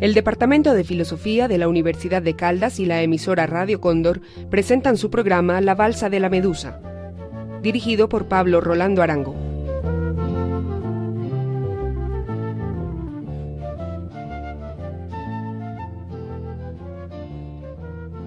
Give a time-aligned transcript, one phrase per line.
[0.00, 4.96] El Departamento de Filosofía de la Universidad de Caldas y la emisora Radio Cóndor presentan
[4.96, 6.80] su programa La Balsa de la Medusa,
[7.62, 9.49] dirigido por Pablo Rolando Arango.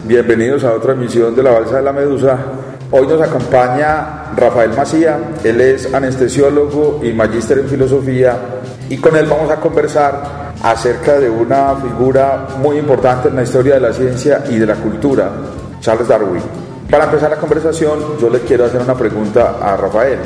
[0.06, 2.38] Bienvenidos a otra emisión de La Balsa de la Medusa.
[2.92, 8.38] Hoy nos acompaña Rafael Macía, él es anestesiólogo y magíster en filosofía
[8.90, 13.76] y con él vamos a conversar acerca de una figura muy importante en la historia
[13.76, 15.32] de la ciencia y de la cultura,
[15.80, 16.44] Charles Darwin.
[16.92, 20.20] Para empezar la conversación, yo le quiero hacer una pregunta a Rafael,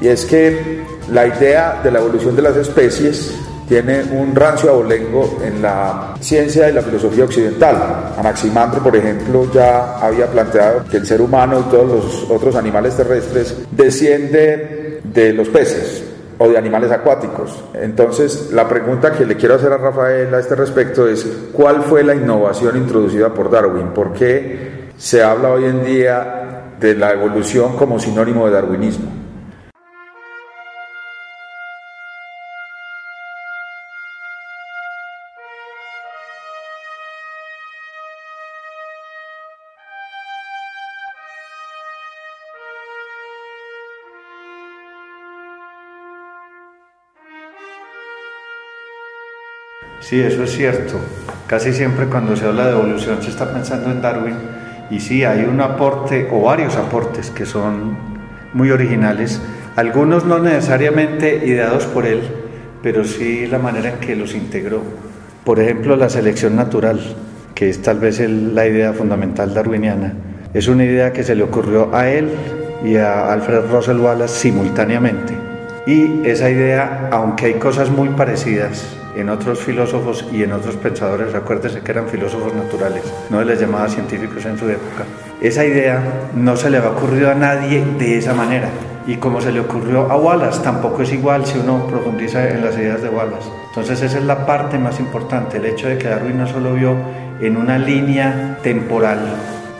[0.00, 0.82] y es que
[1.12, 3.38] la idea de la evolución de las especies
[3.72, 8.12] tiene un rancio abolengo en la ciencia y la filosofía occidental.
[8.18, 12.94] Anaximandro, por ejemplo, ya había planteado que el ser humano y todos los otros animales
[12.98, 16.04] terrestres desciende de los peces
[16.36, 17.64] o de animales acuáticos.
[17.72, 22.04] Entonces, la pregunta que le quiero hacer a Rafael a este respecto es, ¿cuál fue
[22.04, 23.94] la innovación introducida por Darwin?
[23.94, 29.21] ¿Por qué se habla hoy en día de la evolución como sinónimo de darwinismo?
[50.02, 50.98] Sí, eso es cierto.
[51.46, 54.34] Casi siempre cuando se habla de evolución se está pensando en Darwin
[54.90, 57.96] y sí, hay un aporte o varios aportes que son
[58.52, 59.40] muy originales,
[59.76, 62.20] algunos no necesariamente ideados por él,
[62.82, 64.82] pero sí la manera en que los integró.
[65.44, 67.00] Por ejemplo, la selección natural,
[67.54, 70.14] que es tal vez la idea fundamental darwiniana.
[70.52, 72.28] Es una idea que se le ocurrió a él
[72.84, 75.32] y a Alfred Russel Wallace simultáneamente.
[75.86, 81.34] Y esa idea, aunque hay cosas muy parecidas, en otros filósofos y en otros pensadores,
[81.34, 85.04] acuérdese que eran filósofos naturales, no les llamaba científicos en su época.
[85.40, 86.02] Esa idea
[86.34, 88.68] no se le va a ocurrir a nadie de esa manera.
[89.06, 92.76] Y como se le ocurrió a Wallace, tampoco es igual si uno profundiza en las
[92.76, 93.50] ideas de Wallace.
[93.68, 96.94] Entonces esa es la parte más importante, el hecho de que Darwin no solo vio
[97.40, 99.18] en una línea temporal,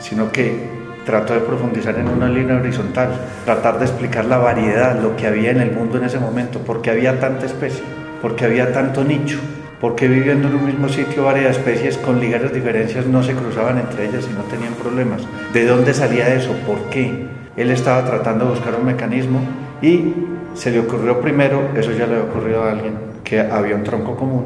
[0.01, 0.67] sino que
[1.05, 3.09] trató de profundizar en una línea horizontal,
[3.45, 6.91] tratar de explicar la variedad, lo que había en el mundo en ese momento, porque
[6.91, 9.37] había tanta especie porque había tanto nicho,
[9.81, 14.05] porque viviendo en un mismo sitio varias especies con ligeras diferencias no se cruzaban entre
[14.05, 15.27] ellas y no tenían problemas.
[15.51, 16.53] ¿De dónde salía eso?
[16.65, 17.27] ¿Por qué?
[17.57, 19.41] Él estaba tratando de buscar un mecanismo
[19.81, 20.13] y
[20.53, 22.93] se le ocurrió primero, eso ya le había ocurrido a alguien,
[23.25, 24.45] que había un tronco común.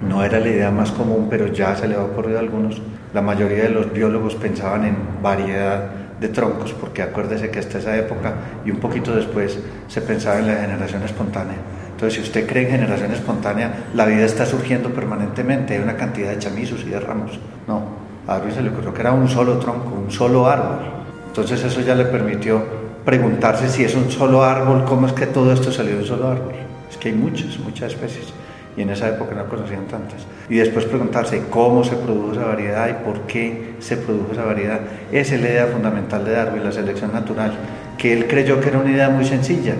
[0.00, 2.80] No era la idea más común, pero ya se le había ocurrido a algunos.
[3.12, 7.94] La mayoría de los biólogos pensaban en variedad de troncos, porque acuérdese que hasta esa
[7.98, 8.32] época
[8.64, 11.58] y un poquito después se pensaba en la generación espontánea.
[11.94, 16.30] Entonces, si usted cree en generación espontánea, la vida está surgiendo permanentemente, hay una cantidad
[16.30, 17.38] de chamizos y de ramos.
[17.68, 17.82] No,
[18.26, 20.80] a Darwin se le ocurrió que era un solo tronco, un solo árbol.
[21.28, 22.62] Entonces, eso ya le permitió
[23.04, 26.28] preguntarse si es un solo árbol, cómo es que todo esto salió de un solo
[26.28, 26.52] árbol.
[26.90, 28.32] Es que hay muchas, muchas especies
[28.76, 30.26] y en esa época no conocían tantas.
[30.48, 34.80] Y después preguntarse cómo se produjo esa variedad y por qué se produjo esa variedad.
[35.12, 37.52] Esa es la idea fundamental de Darwin, la selección natural,
[37.96, 39.74] que él creyó que era una idea muy sencilla,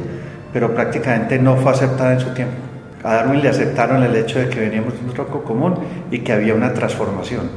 [0.54, 2.54] pero prácticamente no fue aceptada en su tiempo.
[3.02, 5.74] A Darwin le aceptaron el hecho de que veníamos de un tronco común
[6.12, 7.50] y que había una transformación,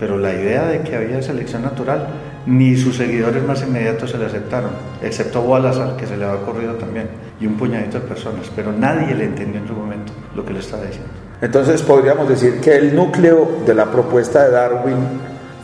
[0.00, 2.08] pero la idea de que había selección natural
[2.46, 6.74] ni sus seguidores más inmediatos se le aceptaron, excepto Wallace, que se le había ocurrido
[6.74, 7.06] también,
[7.40, 10.58] y un puñadito de personas, pero nadie le entendió en su momento lo que le
[10.58, 11.10] estaba diciendo.
[11.40, 14.98] Entonces podríamos decir que el núcleo de la propuesta de Darwin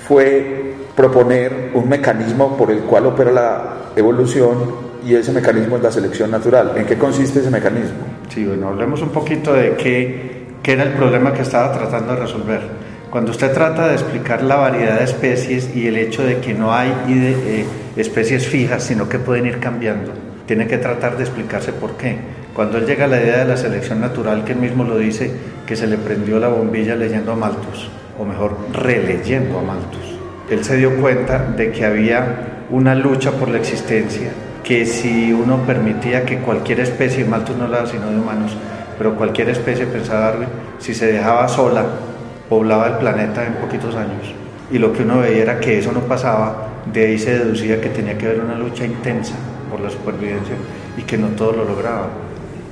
[0.07, 3.63] fue proponer un mecanismo por el cual opera la
[3.97, 6.73] evolución y ese mecanismo es la selección natural.
[6.77, 7.99] ¿En qué consiste ese mecanismo?
[8.29, 12.61] Sí, bueno, hablemos un poquito de qué, era el problema que estaba tratando de resolver.
[13.09, 16.75] Cuando usted trata de explicar la variedad de especies y el hecho de que no
[16.75, 17.65] hay eh,
[17.97, 20.13] especies fijas, sino que pueden ir cambiando,
[20.45, 22.17] tiene que tratar de explicarse por qué.
[22.53, 25.31] Cuando él llega a la idea de la selección natural, que él mismo lo dice,
[25.65, 27.89] que se le prendió la bombilla leyendo a Malthus,
[28.19, 30.19] o mejor, releyendo a Malthus,
[30.51, 34.33] él se dio cuenta de que había una lucha por la existencia
[34.67, 38.51] que si uno permitía que cualquier especie, Malthus no la sino de humanos,
[38.99, 40.49] pero cualquier especie, pensaba Darwin,
[40.81, 41.85] si se dejaba sola,
[42.49, 44.35] poblaba el planeta en poquitos años.
[44.73, 47.91] Y lo que uno veía era que eso no pasaba, de ahí se deducía que
[47.91, 49.37] tenía que haber una lucha intensa
[49.71, 50.57] por la supervivencia
[50.99, 52.09] y que no todos lo lograban.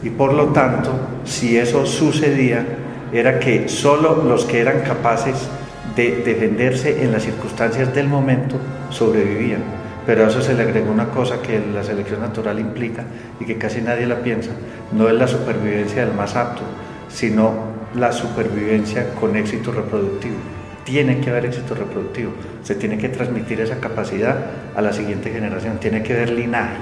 [0.02, 0.90] Y por lo tanto,
[1.25, 2.67] si eso sucedía,
[3.12, 5.49] era que solo los que eran capaces
[5.94, 8.56] de defenderse en las circunstancias del momento
[8.90, 13.04] sobrevivían pero a eso se le agregó una cosa que la selección natural implica
[13.40, 14.50] y que casi nadie la piensa,
[14.92, 16.62] no es la supervivencia del más apto,
[17.08, 20.36] sino la supervivencia con éxito reproductivo.
[20.84, 24.36] Tiene que haber éxito reproductivo, se tiene que transmitir esa capacidad
[24.76, 26.76] a la siguiente generación, tiene que haber linaje.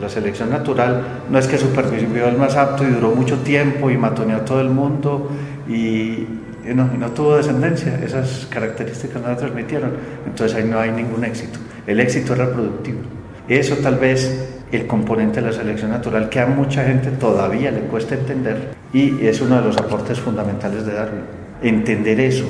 [0.00, 3.96] La selección natural no es que supervivió el más apto y duró mucho tiempo y
[3.96, 5.30] matoneó a todo el mundo
[5.66, 6.26] y,
[6.64, 9.92] y no tuvo descendencia, esas características no la transmitieron,
[10.26, 11.58] entonces ahí no hay ningún éxito.
[11.86, 13.00] El éxito es reproductivo.
[13.48, 17.80] Eso tal vez el componente de la selección natural que a mucha gente todavía le
[17.80, 21.22] cuesta entender y es uno de los aportes fundamentales de Darwin.
[21.62, 22.44] Entender eso,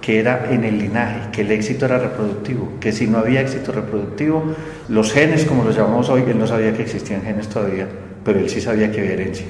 [0.00, 3.70] que era en el linaje, que el éxito era reproductivo, que si no había éxito
[3.70, 4.42] reproductivo,
[4.88, 7.86] los genes, como los llamamos hoy, él no sabía que existían genes todavía,
[8.24, 9.46] pero él sí sabía que había herencia.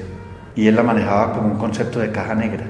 [0.55, 2.65] Y él la manejaba como un concepto de caja negra,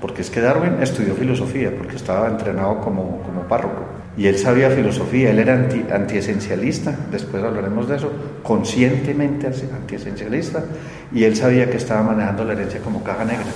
[0.00, 3.84] porque es que Darwin estudió filosofía, porque estaba entrenado como, como párroco.
[4.16, 8.10] Y él sabía filosofía, él era anti, antiesencialista, después hablaremos de eso,
[8.42, 10.64] conscientemente antiesencialista,
[11.12, 13.46] y él sabía que estaba manejando la herencia como caja negra.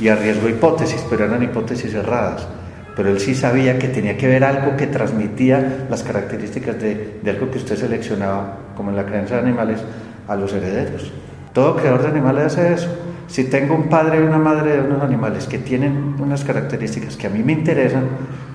[0.00, 2.46] Y arriesgó hipótesis, pero eran hipótesis cerradas.
[2.94, 7.30] Pero él sí sabía que tenía que ver algo que transmitía las características de, de
[7.30, 9.80] algo que usted seleccionaba, como en la creencia de animales,
[10.28, 11.12] a los herederos.
[11.56, 12.88] Todo creador de animales hace eso.
[13.28, 17.28] Si tengo un padre y una madre de unos animales que tienen unas características que
[17.28, 18.04] a mí me interesan,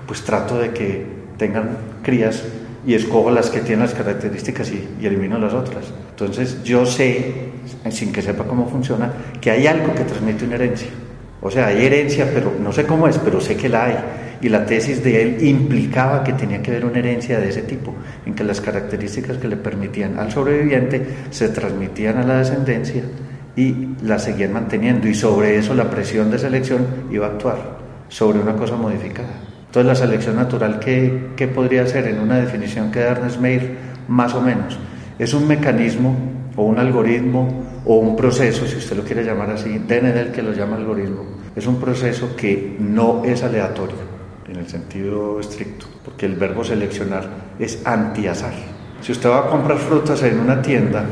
[0.05, 1.03] pues trato de que
[1.35, 2.43] tengan crías
[2.85, 5.85] y escojo las que tienen las características y, elimino las otras.
[6.11, 7.49] Entonces yo sé,
[7.89, 9.11] sin que sepa cómo funciona,
[9.41, 10.89] que hay algo que transmite una herencia.
[11.41, 13.97] O sea, hay herencia, pero no sé cómo es, pero sé que la hay.
[14.41, 17.93] Y la tesis de él implicaba que tenía que haber una herencia de ese tipo,
[18.25, 23.03] en que las características que le permitían al sobreviviente se transmitían a la descendencia
[23.55, 25.07] y la seguían manteniendo.
[25.07, 27.77] Y sobre eso la presión de selección iba a actuar,
[28.09, 29.29] sobre una cosa modificada.
[29.67, 33.77] Entonces, la selección natural, ¿qué, podría ser en una definición que da Ernest Mayr,
[34.07, 34.77] más o menos?
[35.19, 36.17] Es un mecanismo
[36.55, 40.51] o un algoritmo o un proceso, si usted lo quiere llamar así, el que lo
[40.51, 41.23] llama algoritmo,
[41.55, 44.10] es un proceso que no es aleatorio
[44.51, 47.25] en el sentido estricto, porque el verbo seleccionar
[47.57, 48.53] es anti-azar.
[49.01, 51.05] Si usted va a comprar frutas en una tienda,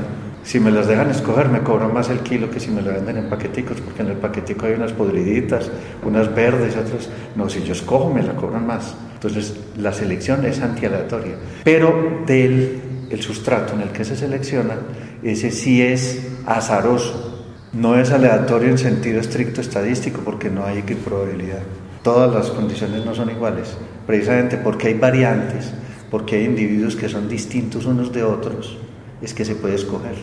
[0.44, 3.18] si me las dejan escoger, me cobran más el kilo que si me lo venden
[3.18, 5.70] en paqueticos, porque en el paquetico hay unas podriditas,
[6.04, 7.10] unas verdes, otras.
[7.36, 8.96] No, si yo escojo, me la cobran más.
[9.14, 11.36] Entonces, la selección es anti-aleatoria.
[11.64, 14.76] Pero del el sustrato en el que se selecciona,
[15.24, 17.48] ese sí es azaroso.
[17.74, 21.62] No es aleatorio en sentido estricto estadístico, porque no hay probabilidad.
[22.04, 23.76] Todas las condiciones no son iguales,
[24.08, 25.72] precisamente porque hay variantes,
[26.10, 28.78] porque hay individuos que son distintos unos de otros
[29.22, 30.16] es que se puede escoger.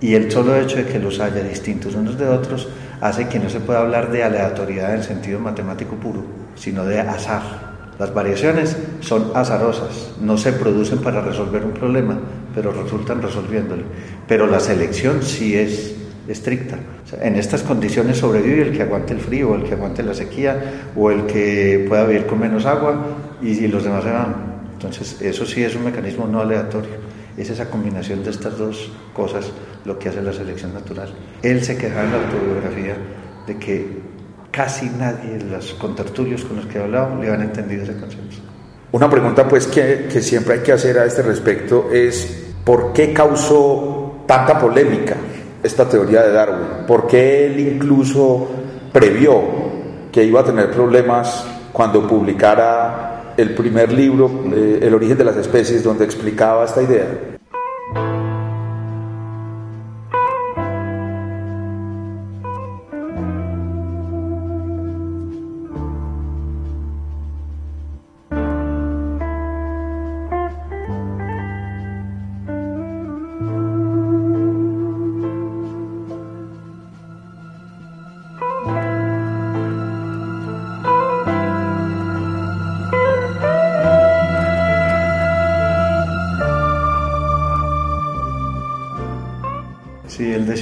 [0.00, 2.68] Y el solo hecho de que los haya distintos unos de otros
[3.00, 7.74] hace que no se pueda hablar de aleatoriedad en sentido matemático puro, sino de azar.
[7.98, 12.18] Las variaciones son azarosas, no se producen para resolver un problema,
[12.54, 13.84] pero resultan resolviéndolo.
[14.26, 15.94] Pero la selección sí es
[16.28, 16.78] estricta.
[17.20, 21.10] en estas condiciones sobrevive el que aguante el frío, el que aguante la sequía, o
[21.10, 23.06] el que pueda vivir con menos agua
[23.42, 24.34] y, los demás se van.
[24.72, 27.14] Entonces, eso sí es un mecanismo no aleatorio.
[27.36, 29.50] Es esa combinación de estas dos cosas
[29.84, 31.12] lo que hace la selección natural.
[31.42, 32.96] Él se quejaba en la autobiografía
[33.46, 33.86] de que
[34.50, 38.36] casi nadie de los contertulios con los que he hablado le han entendido ese concepto.
[38.92, 44.24] Una pregunta pues que siempre hay que hacer a este respecto es ¿por qué causó
[44.26, 45.16] tanta polémica
[45.64, 46.86] esta teoría de Darwin?
[46.86, 48.48] ¿Por qué él incluso
[48.92, 49.42] previó
[50.12, 55.36] que iba a tener problemas cuando publicara el primer libro, eh, El origen de las
[55.36, 57.08] especies, donde explicaba esta idea.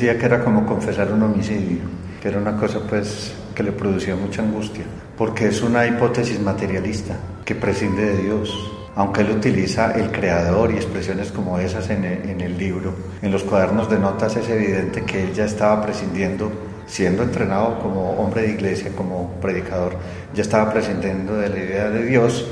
[0.03, 1.79] Decía que era como confesar un homicidio,
[2.21, 4.83] que era una cosa pues que le producía mucha angustia,
[5.17, 8.73] porque es una hipótesis materialista que prescinde de Dios.
[8.97, 12.93] Aunque él utiliza el creador y expresiones como esas en el, en el libro,
[13.23, 16.51] en los cuadernos de notas es evidente que él ya estaba prescindiendo
[16.85, 19.95] siendo entrenado como hombre de iglesia, como predicador,
[20.35, 22.45] ya estaba prescindiendo de la idea de Dios,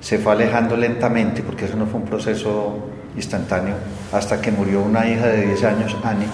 [0.00, 3.74] se fue alejando lentamente, porque eso no fue un proceso instantáneo,
[4.12, 6.28] hasta que murió una hija de 10 años, Annie,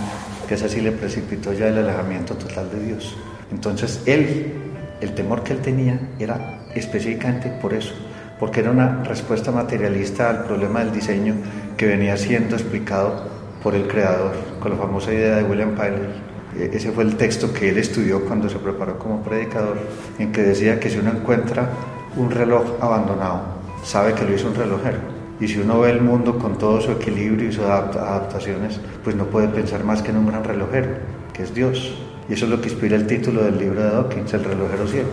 [0.45, 3.17] que esa sí le precipitó ya el alejamiento total de Dios.
[3.51, 4.53] Entonces él,
[5.01, 7.95] el temor que él tenía era específicamente por eso,
[8.39, 11.35] porque era una respuesta materialista al problema del diseño
[11.77, 13.29] que venía siendo explicado
[13.63, 16.11] por el creador, con la famosa idea de William Pyler.
[16.57, 19.79] E, ese fue el texto que él estudió cuando se preparó como predicador,
[20.19, 21.69] en que decía que si uno encuentra
[22.17, 23.41] un reloj abandonado,
[23.83, 25.14] sabe que lo hizo un relojero.
[25.45, 29.27] Y si uno ve el mundo con todo su equilibrio y sus adaptaciones, pues no
[29.27, 30.89] puede pensar más que en un gran relojero,
[31.35, 31.95] que es Dios.
[32.31, 35.11] Y eso es lo que inspira el título del libro de Dawkins, El relojero ciego.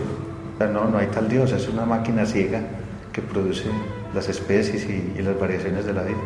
[0.54, 2.62] O sea, no, no hay tal Dios, es una máquina ciega
[3.12, 3.64] que produce
[4.14, 6.16] las especies y, y las variaciones de la vida.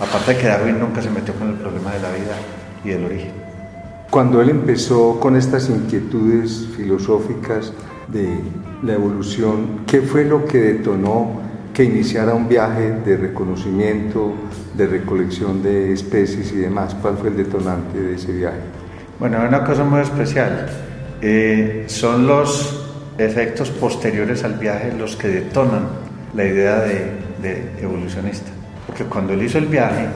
[0.00, 2.34] Aparte de que Darwin nunca se metió con el problema de la vida
[2.84, 3.30] y del origen.
[4.10, 7.72] Cuando él empezó con estas inquietudes filosóficas
[8.08, 8.28] de
[8.82, 14.34] la evolución, ¿qué fue lo que detonó que iniciara un viaje de reconocimiento,
[14.74, 16.94] de recolección de especies y demás?
[17.00, 18.60] ¿Cuál fue el detonante de ese viaje?
[19.18, 20.68] Bueno, una cosa muy especial.
[21.20, 22.88] Eh, son los
[23.18, 25.88] efectos posteriores al viaje los que detonan
[26.34, 28.50] la idea de, de evolucionista.
[28.86, 30.06] Porque cuando él hizo el viaje,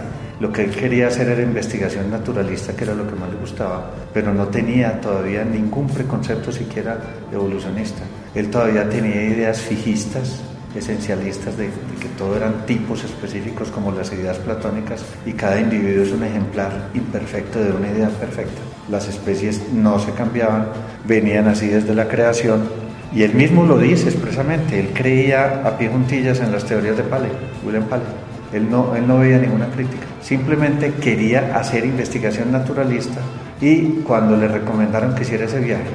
[0.41, 3.91] lo que él quería hacer era investigación naturalista, que era lo que más le gustaba,
[4.13, 6.99] pero no tenía todavía ningún preconcepto siquiera
[7.33, 8.03] evolucionista.
[8.35, 10.43] Él todavía tenía ideas fijistas,
[10.77, 11.67] esencialistas, de,
[12.01, 16.91] que todo eran tipos específicos como las ideas platónicas y cada individuo es un ejemplar
[16.95, 18.61] imperfecto de una idea perfecta.
[18.91, 20.69] Las especies no se cambiaban,
[21.05, 22.69] venían así desde la creación
[23.15, 27.03] y él mismo lo dice expresamente, él creía a pie juntillas en las teorías de
[27.05, 27.31] Paley,
[27.65, 28.07] William Paley.
[28.53, 33.21] Él no, él no veía ninguna crítica, simplemente quería hacer investigación naturalista
[33.61, 35.91] y cuando le recomendaron que hiciera ese viaje,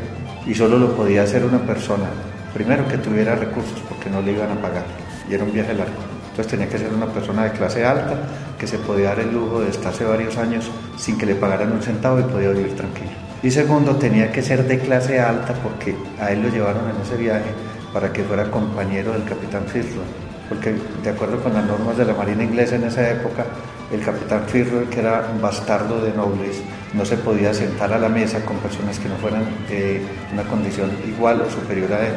[0.45, 2.05] y solo lo podía hacer una persona,
[2.53, 4.85] primero que tuviera recursos porque no le iban a pagar,
[5.29, 5.93] y era un viaje largo.
[6.29, 8.15] Entonces tenía que ser una persona de clase alta
[8.57, 11.81] que se podía dar el lujo de estarse varios años sin que le pagaran un
[11.81, 13.11] centavo y podía vivir tranquilo.
[13.43, 17.17] Y segundo, tenía que ser de clase alta porque a él lo llevaron en ese
[17.17, 17.49] viaje
[17.91, 22.13] para que fuera compañero del capitán Fitzroy porque de acuerdo con las normas de la
[22.13, 23.45] Marina inglesa en esa época,
[23.89, 26.61] el capitán Fitzroy, que era un bastardo de nobles,
[26.93, 30.01] no se podía sentar a la mesa con personas que no fueran de
[30.33, 32.13] una condición igual o superior a él,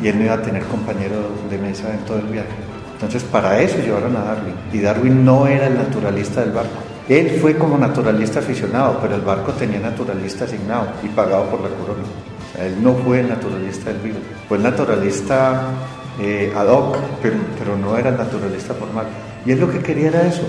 [0.00, 1.16] y él no iba a tener compañero
[1.50, 2.48] de mesa en todo el viaje.
[2.94, 6.82] Entonces, para eso llevaron a Darwin, y Darwin no era el naturalista del barco.
[7.08, 11.68] Él fue como naturalista aficionado, pero el barco tenía naturalista asignado y pagado por la
[11.70, 12.04] corona.
[12.60, 15.62] Él no fue el naturalista del vivo, fue el naturalista
[16.20, 19.06] eh, ad hoc, pero, pero no era naturalista formal.
[19.44, 20.42] Y él lo que quería era eso,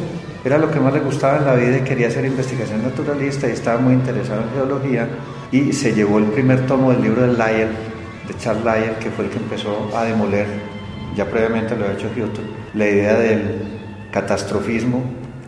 [0.45, 3.51] era lo que más le gustaba en la vida y quería hacer investigación naturalista y
[3.51, 5.07] estaba muy interesado en geología
[5.51, 7.69] y se llevó el primer tomo del libro de Lyell,
[8.27, 10.47] de Charles Lyell, que fue el que empezó a demoler,
[11.15, 13.61] ya previamente lo había hecho Newton, la idea del
[14.11, 15.03] catastrofismo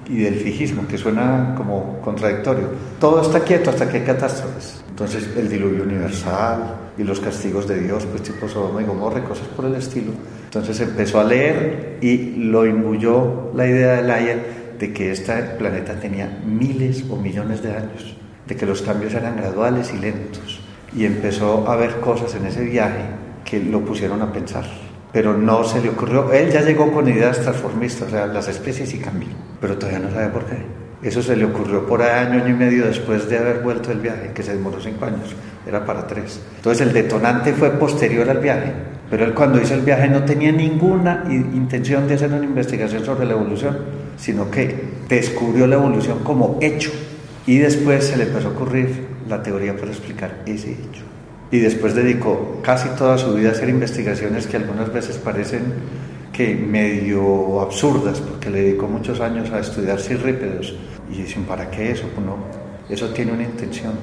[0.08, 2.70] y del fijismo, que suena como contradictorio.
[3.00, 4.84] Todo está quieto hasta que hay catástrofes.
[4.90, 9.24] Entonces el diluvio universal y los castigos de Dios, pues tipo Sodoma y Gomorra y
[9.24, 10.12] cosas por el estilo.
[10.46, 16.00] Entonces empezó a leer y lo imbuyó la idea de Lyell de que este planeta
[16.00, 18.16] tenía miles o millones de años,
[18.48, 20.62] de que los cambios eran graduales y lentos.
[20.96, 23.04] Y empezó a ver cosas en ese viaje
[23.44, 24.66] que lo pusieron a pensar
[25.16, 26.34] pero no se le ocurrió.
[26.34, 30.12] Él ya llegó con ideas transformistas, o sea, las especies sí cambian, pero todavía no
[30.12, 30.58] sabe por qué.
[31.02, 34.32] Eso se le ocurrió por año, año y medio después de haber vuelto el viaje,
[34.36, 35.34] que se demoró cinco años,
[35.66, 36.42] era para tres.
[36.58, 38.74] Entonces el detonante fue posterior al viaje,
[39.10, 43.26] pero él cuando hizo el viaje no tenía ninguna intención de hacer una investigación sobre
[43.26, 43.78] la evolución,
[44.18, 44.76] sino que
[45.10, 46.92] descubrió la evolución como hecho
[47.46, 51.04] y después se le empezó a ocurrir la teoría para explicar ese hecho
[51.52, 55.62] y después dedicó casi toda su vida a hacer investigaciones que algunas veces parecen
[56.34, 60.76] que medio absurdas, porque le dedicó muchos años a estudiar cirrípedos.
[61.10, 62.10] Y dicen, ¿para qué eso?
[62.14, 62.38] Pues no,
[62.90, 63.94] eso tiene una intención.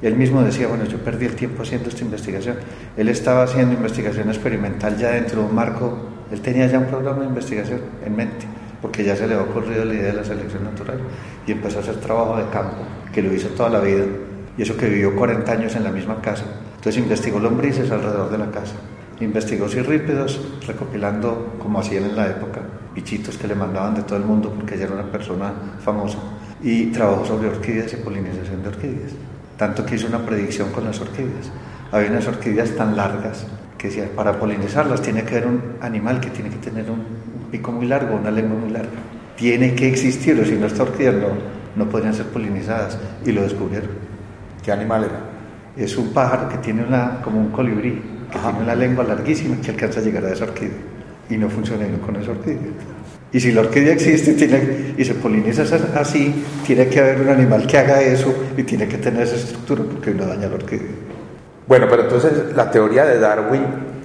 [0.00, 2.56] Y él mismo decía, bueno, yo perdí el tiempo haciendo esta investigación.
[2.96, 5.98] Él estaba haciendo investigación experimental ya dentro de un marco,
[6.32, 8.46] él tenía ya un programa de investigación en mente,
[8.82, 10.98] porque ya se le había ocurrido la idea de la selección natural
[11.46, 12.78] y empezó a hacer trabajo de campo,
[13.14, 14.04] que lo hizo toda la vida.
[14.58, 18.38] Y eso que vivió 40 años en la misma casa, entonces investigó lombrices alrededor de
[18.38, 18.74] la casa,
[19.20, 22.60] investigó cirrípedos, recopilando, como hacían en la época,
[22.94, 26.18] bichitos que le mandaban de todo el mundo porque ella era una persona famosa,
[26.60, 29.12] y trabajó sobre orquídeas y polinización de orquídeas.
[29.56, 31.50] Tanto que hizo una predicción con las orquídeas.
[31.92, 33.46] Había unas orquídeas tan largas
[33.78, 37.04] que decía, para polinizarlas tiene que haber un animal que tiene que tener un,
[37.52, 38.90] pico muy largo, una lengua muy larga.
[39.36, 41.28] Tiene que existir, o si no, estas orquídeas no,
[41.76, 42.98] no podrían ser polinizadas.
[43.24, 43.90] Y lo descubrieron.
[44.64, 45.32] ¿Qué animal era?
[45.76, 49.70] es un pájaro que tiene una, como un colibrí, que tiene una lengua larguísima que
[49.70, 50.78] alcanza a llegar a esa orquídea.
[51.30, 52.58] Y no funciona con esa orquídea.
[53.32, 55.62] Y si la orquídea existe tiene, y se poliniza
[55.96, 59.84] así, tiene que haber un animal que haga eso y tiene que tener esa estructura
[59.90, 60.90] porque no daña la orquídea.
[61.66, 63.62] Bueno, pero entonces la teoría de Darwin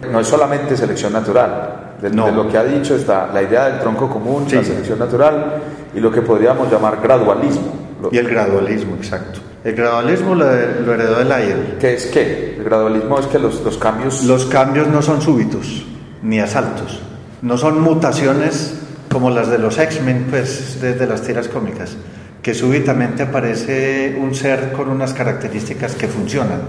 [0.09, 4.09] no es solamente selección natural, De, lo que ha dicho está la idea del tronco
[4.09, 5.61] común, la selección natural
[5.95, 7.73] y lo que podríamos llamar gradualismo.
[8.11, 9.39] Y el gradualismo, exacto.
[9.63, 11.77] El gradualismo lo, heredó el Ayel.
[11.79, 12.55] ¿Qué es qué?
[12.57, 14.23] El gradualismo es que los, los cambios...
[14.23, 15.85] Los cambios no son súbitos
[16.21, 17.01] ni asaltos.
[17.41, 18.75] No son mutaciones
[19.11, 21.95] como las de los X-Men, pues, desde las tiras cómicas,
[22.41, 26.61] que súbitamente aparece un ser con unas características que funcionan.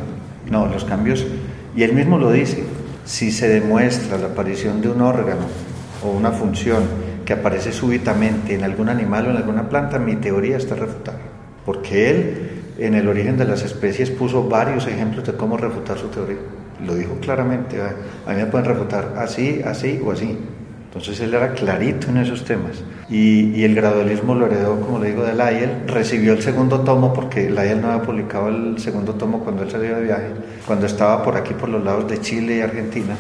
[0.51, 1.27] No, los cambios,
[1.77, 2.65] y él mismo lo dice,
[3.09, 5.47] si se demuestra la aparición de un órgano
[6.05, 6.83] o una función
[7.25, 11.19] que aparece súbitamente en algún animal o en alguna planta, mi teoría está refutada.
[11.65, 16.09] Porque él, en el origen de las especies, puso varios ejemplos de cómo refutar su
[16.09, 16.37] teoría.
[16.87, 20.39] Lo dijo claramente, a mí me pueden refutar así, así o así.
[20.85, 22.83] Entonces él era clarito en esos temas.
[23.11, 25.89] Y, el gradualismo lo heredó, como le digo, de Lyell.
[25.89, 29.97] Recibió el segundo tomo porque Lyell no había publicado el segundo tomo cuando él salió
[29.97, 30.29] de viaje.
[30.67, 33.17] Cuando estaba por aquí, por los lados de Chile y Argentina,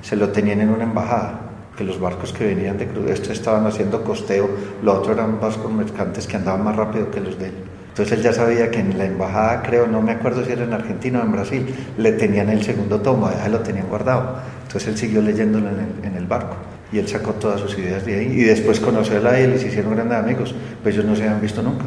[0.00, 1.40] se lo tenían en una embajada.
[1.76, 4.48] Que los barcos que venían de cruz, estos estaban haciendo costeo,
[4.82, 7.54] los otros eran barcos mercantes que andaban más rápido que los de él.
[7.88, 10.72] Entonces él ya sabía que en la embajada, creo, no me acuerdo si era en
[10.72, 14.36] Argentina o en Brasil, le tenían el segundo tomo, ya lo tenían guardado.
[14.66, 16.56] Entonces él siguió leyéndolo en el barco
[16.92, 19.68] y él sacó todas sus ideas de ahí y después conoció a él y se
[19.68, 21.86] hicieron grandes amigos, pues ellos no se habían visto nunca.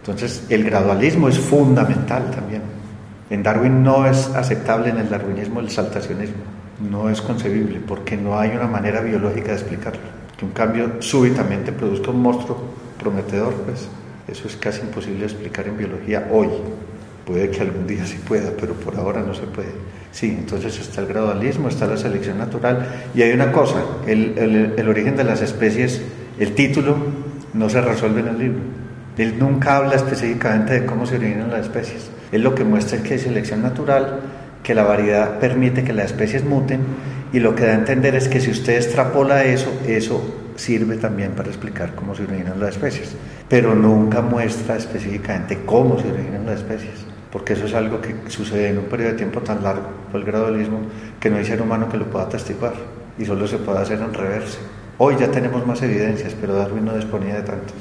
[0.00, 2.62] Entonces el gradualismo es fundamental también.
[3.28, 6.42] En Darwin no es aceptable en el darwinismo el saltacionismo,
[6.90, 10.00] no es concebible porque no hay una manera biológica de explicarlo.
[10.36, 12.58] Que un cambio súbitamente produzca un monstruo
[12.98, 13.88] prometedor, pues
[14.26, 16.48] eso es casi imposible de explicar en biología hoy.
[17.26, 19.89] Puede que algún día sí pueda, pero por ahora no se puede.
[20.12, 22.86] Sí, entonces está el gradualismo, está la selección natural.
[23.14, 26.02] Y hay una cosa, el, el, origen de las especies,
[26.38, 26.96] el título
[27.54, 28.60] no se resuelve en el libro.
[29.18, 32.10] Él nunca habla específicamente de cómo se originan las especies.
[32.32, 34.20] Él lo que muestra es que hay selección natural,
[34.62, 36.80] que la variedad permite que las especies muten
[37.32, 41.32] y lo que da a entender es que si usted extrapola eso, eso sirve también
[41.32, 43.14] para explicar cómo se originan las especies,
[43.48, 48.70] pero nunca muestra específicamente cómo se originan las especies porque eso es algo que sucede
[48.70, 50.80] en un periodo de tiempo tan largo, el gradualismo,
[51.20, 52.74] que no hay ser humano que lo pueda atestiguar
[53.18, 54.58] y solo se puede hacer en reverse.
[54.98, 57.76] Hoy ya tenemos más evidencias, pero Darwin no disponía de tantas.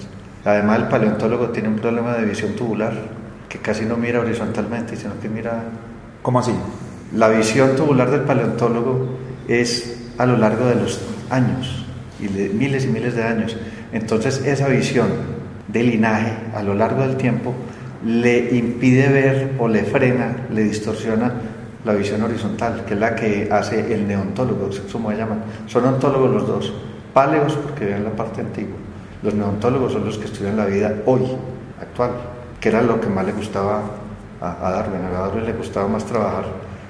[0.46, 2.94] Además, el paleontólogo tiene un problema de visión tubular,
[3.50, 5.64] que casi no mira horizontalmente, sino que mira...
[6.22, 6.54] ¿Cómo así?
[7.14, 11.86] La visión tubular del paleontólogo es a lo largo de los años,
[12.20, 13.58] y de miles y miles de años.
[13.92, 15.08] Entonces, esa visión
[15.68, 17.54] de linaje a lo largo del tiempo
[18.06, 21.34] le impide ver o le frena, le distorsiona
[21.86, 25.44] la visión horizontal, que es la que hace el neontólogo, como se llaman.
[25.68, 26.74] Son ontólogos los dos,
[27.14, 28.76] paleos porque ven la parte antigua.
[29.24, 31.22] Los neontólogos son los que estudian la vida hoy,
[31.82, 32.12] actual,
[32.60, 33.82] que era lo que más le gustaba
[34.42, 35.02] a, Darwin.
[35.06, 36.46] A Darwin le gustaba más trabajar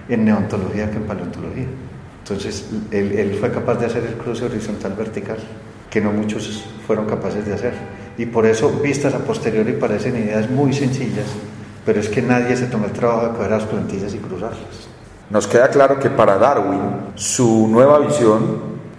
[0.08, 1.67] en neontología que en paleontología.
[2.24, 5.38] Entonces, él, fue capaz de hacer el cruce horizontal vertical,
[5.89, 7.74] que no muchos fueron capaces de hacer
[8.19, 11.25] y por eso vistas a posteriori parecen ideas muy sencillas,
[11.86, 14.89] pero es que nadie se toma el trabajo de coger las plantillas y cruzarlas.
[15.29, 16.82] Nos queda claro que para Darwin
[17.15, 18.41] su nueva visión,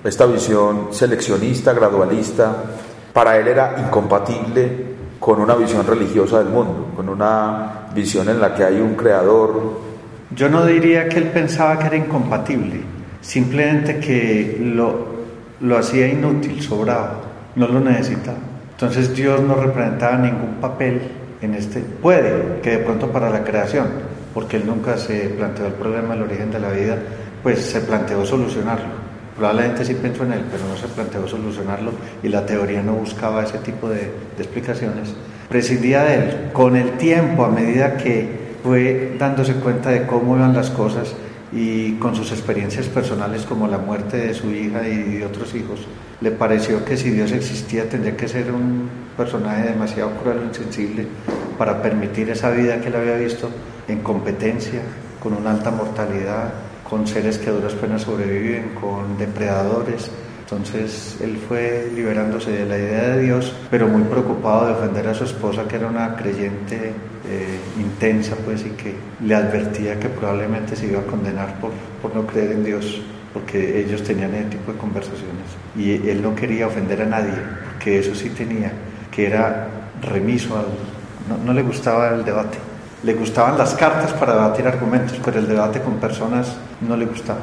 [0.02, 2.64] esta visión seleccionista, gradualista,
[3.12, 4.86] para él era incompatible
[5.20, 9.80] con una visión religiosa del mundo, con una visión en la que hay un creador.
[10.34, 12.80] Yo no diría que él pensaba que era incompatible,
[13.20, 15.08] simplemente que lo,
[15.60, 17.20] lo hacía inútil, sobrado,
[17.56, 18.49] no lo necesitaba.
[18.80, 21.02] Entonces Dios no representaba ningún papel
[21.42, 23.88] en este, puede que de pronto para la creación,
[24.32, 26.96] porque él nunca se planteó el problema del origen de la vida,
[27.42, 28.88] pues se planteó solucionarlo.
[29.36, 33.44] Probablemente sí pensó en él, pero no se planteó solucionarlo y la teoría no buscaba
[33.44, 35.14] ese tipo de, explicaciones.
[35.50, 36.50] Prescindía de él.
[36.54, 41.14] Con el tiempo, a medida que fue dándose cuenta de cómo iban las cosas,
[41.52, 45.80] y con sus experiencias personales como la muerte de su hija y de otros hijos,
[46.20, 51.06] le pareció que si Dios existía tendría que ser un personaje demasiado cruel o insensible
[51.56, 53.50] para permitir esa vida que él había visto
[53.88, 54.80] en competencia,
[55.20, 56.52] con una alta mortalidad,
[56.88, 60.10] con seres que a duras penas sobreviven, con depredadores.
[60.40, 65.14] Entonces él fue liberándose de la idea de Dios, pero muy preocupado de defender a
[65.14, 66.92] su esposa, que era una creyente
[67.28, 71.70] eh, intensa, pues, y que le advertía que probablemente se iba a condenar por,
[72.02, 73.00] por no creer en Dios,
[73.32, 75.59] porque ellos tenían ese tipo de conversaciones.
[75.76, 78.72] Y él no quería ofender a nadie, porque eso sí tenía,
[79.10, 79.68] que era
[80.02, 80.66] remiso al...
[81.28, 82.58] No, no le gustaba el debate.
[83.02, 87.40] Le gustaban las cartas para debatir argumentos, pero el debate con personas no le gustaba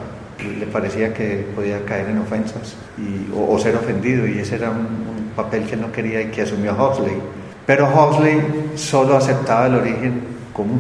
[0.60, 4.78] le parecía que podía caer en ofensas y, o, ser ofendido y ese era un,
[4.78, 7.20] un, papel que no quería y que asumió Huxley
[7.68, 10.22] pero Huxley solo aceptaba el origen
[10.54, 10.80] común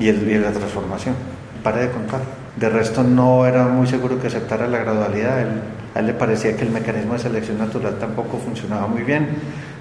[0.00, 1.14] y, el, la transformación.
[1.62, 2.20] Pare de contar.
[2.56, 5.42] De resto no era muy seguro que aceptara la gradualidad.
[5.42, 5.62] Él
[5.94, 9.28] A él le parecía que el mecanismo de selección natural tampoco funcionaba muy bien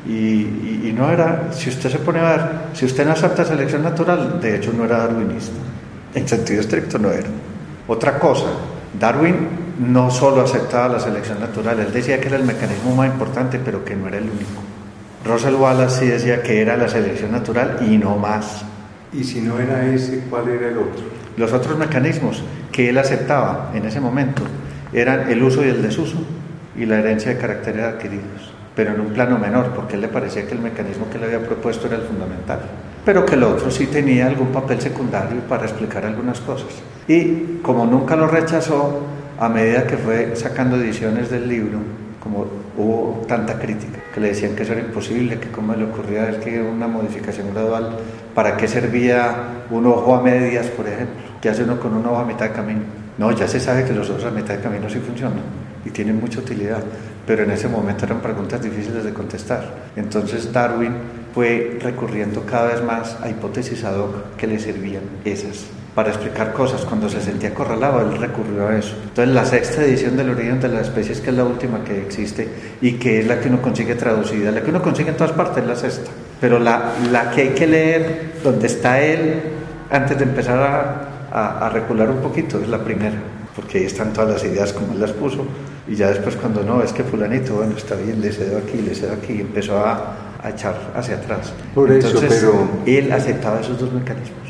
[0.05, 2.41] y, y, no era, si usted se pone a ver,
[2.73, 5.55] si usted no acepta selección natural, de hecho no era darwinista,
[6.13, 7.29] en sentido estricto no era.
[7.87, 8.45] Otra cosa,
[8.99, 9.35] Darwin
[9.79, 13.83] no solo aceptaba la selección natural, él decía que era el mecanismo más importante, pero
[13.83, 14.61] que no era el único.
[15.25, 18.65] Russell Wallace sí decía que era la selección natural y no más.
[19.13, 21.03] ¿Y si no era ese, cuál era el otro?
[21.37, 24.43] Los otros mecanismos que él aceptaba en ese momento
[24.93, 26.17] eran el uso y el desuso
[26.77, 30.45] y la herencia de caracteres adquiridos, pero en un plano menor, porque él le parecía
[30.45, 32.59] que el mecanismo que le había propuesto era el fundamental,
[33.05, 36.69] pero que el otro sí tenía algún papel secundario para explicar algunas cosas.
[37.07, 39.01] Y como nunca lo rechazó,
[39.39, 41.79] a medida que fue sacando ediciones del libro,
[42.21, 42.45] como
[42.77, 46.29] hubo tanta crítica, que le decían que eso era imposible, que cómo le ocurría a
[46.29, 47.97] él que una modificación gradual,
[48.33, 49.35] ¿para qué servía
[49.69, 51.15] un ojo a medias, por ejemplo?
[51.41, 53.02] ¿Qué hace uno con un ojo a mitad de camino?
[53.17, 55.43] No, ya se sabe que los ojos a mitad de camino sí funcionan
[55.85, 56.83] y tienen mucha utilidad,
[57.27, 59.91] pero en ese momento eran preguntas difíciles de contestar.
[59.95, 60.93] Entonces Darwin
[61.33, 66.53] fue recurriendo cada vez más a hipótesis ad hoc que le servían esas para explicar
[66.53, 66.81] cosas.
[66.85, 68.95] Cuando se sentía acorralado, él recurrió a eso.
[69.03, 72.47] Entonces, la sexta edición del origen de las especies, que es la última que existe
[72.81, 75.63] y que es la que uno consigue traducida, la que uno consigue en todas partes,
[75.63, 76.11] es la sexta.
[76.41, 79.41] Pero la, la que hay que leer, donde está él,
[79.91, 83.19] antes de empezar a, a, recular un poquito, es la primera,
[83.55, 85.45] porque ahí están todas las ideas como él las puso.
[85.87, 88.95] Y ya después, cuando no, es que Fulanito, bueno, está bien, le cedo aquí, le
[88.95, 91.51] cedo aquí, y empezó a, a echar hacia atrás.
[91.73, 92.97] Por Entonces, eso, pero...
[92.97, 94.43] él aceptaba esos dos mecanismos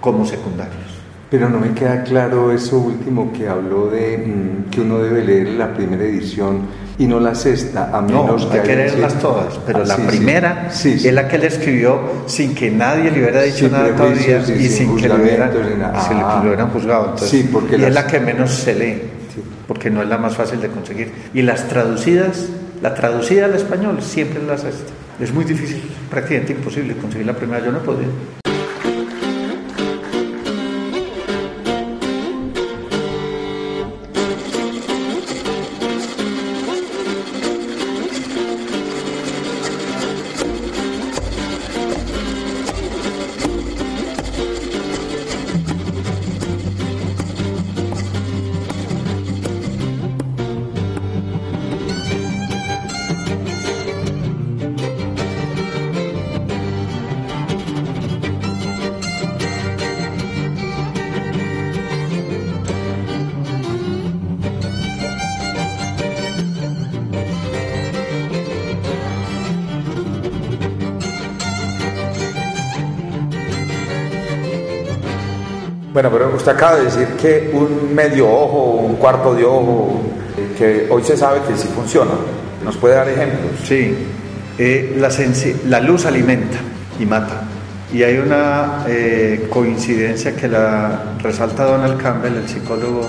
[0.00, 1.03] como secundarios.
[1.30, 5.48] Pero no me queda claro eso último que habló de mm, que uno debe leer
[5.50, 6.62] la primera edición
[6.98, 9.96] y no la sexta, a menos no, que hay que leerlas todas, pero ah, la
[9.96, 14.68] primera es la que él escribió sin que nadie le hubiera dicho nada todavía y,
[14.68, 15.50] sin, que le hubieran,
[15.82, 17.10] ah, lo hubieran juzgado.
[17.10, 19.02] Entonces, porque y es la que menos se lee,
[19.66, 21.10] porque no es la más fácil de conseguir.
[21.32, 22.46] Y las traducidas,
[22.80, 24.92] la traducida al español siempre es la sexta.
[25.18, 28.06] Es muy difícil, prácticamente imposible conseguir la primera, yo no podía.
[76.44, 80.02] Usted acaba de decir que un medio ojo, un cuarto de ojo,
[80.58, 82.10] que hoy se sabe que sí funciona.
[82.62, 83.52] ¿Nos puede dar ejemplos?
[83.64, 83.96] Sí,
[84.58, 85.08] eh, la,
[85.70, 86.58] la, luz alimenta
[87.00, 87.44] y mata.
[87.90, 93.08] Y hay una eh, coincidencia que la resalta Donald Campbell, el psicólogo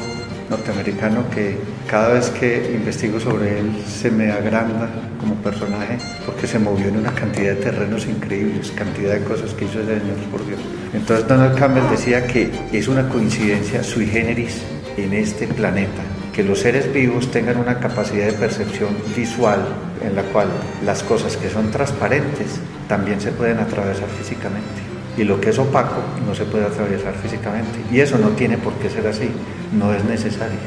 [0.50, 1.58] norteamericano, que
[1.92, 4.88] cada vez que investigo sobre él se me agranda
[5.20, 9.66] como personaje porque se movió en una cantidad de terrenos increíbles, cantidad de cosas que
[9.66, 10.62] hizo ese señor, por Dios.
[10.96, 14.62] Entonces Donald Campbell decía que es una coincidencia sui generis
[14.98, 16.02] en este planeta,
[16.34, 19.60] que los seres vivos tengan una capacidad de percepción visual
[20.02, 20.48] en la cual
[20.86, 26.02] las cosas que son transparentes también se pueden atravesar físicamente y lo que es opaco
[26.26, 27.80] no se puede atravesar físicamente.
[27.92, 29.30] Y eso no tiene por qué ser así,
[29.78, 30.58] no es necesario.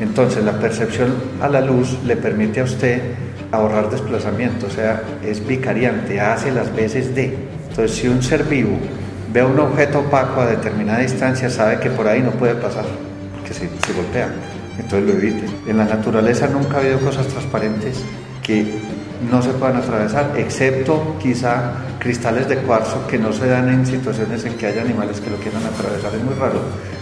[0.00, 3.00] Entonces la percepción a la luz le permite a usted
[3.52, 7.34] ahorrar desplazamiento, o sea, es vicariante, hace las veces de.
[7.68, 8.76] Entonces si un ser vivo
[9.34, 12.84] ve un objeto opaco a determinada distancia, sabe que por ahí no puede pasar,
[13.34, 14.28] porque se, se golpea,
[14.78, 15.46] entonces lo evite.
[15.66, 18.00] En la naturaleza nunca ha habido cosas transparentes
[18.44, 18.64] que
[19.28, 24.44] no se puedan atravesar, excepto quizá cristales de cuarzo que no se dan en situaciones
[24.44, 26.60] en que haya animales que lo quieran atravesar, es muy raro,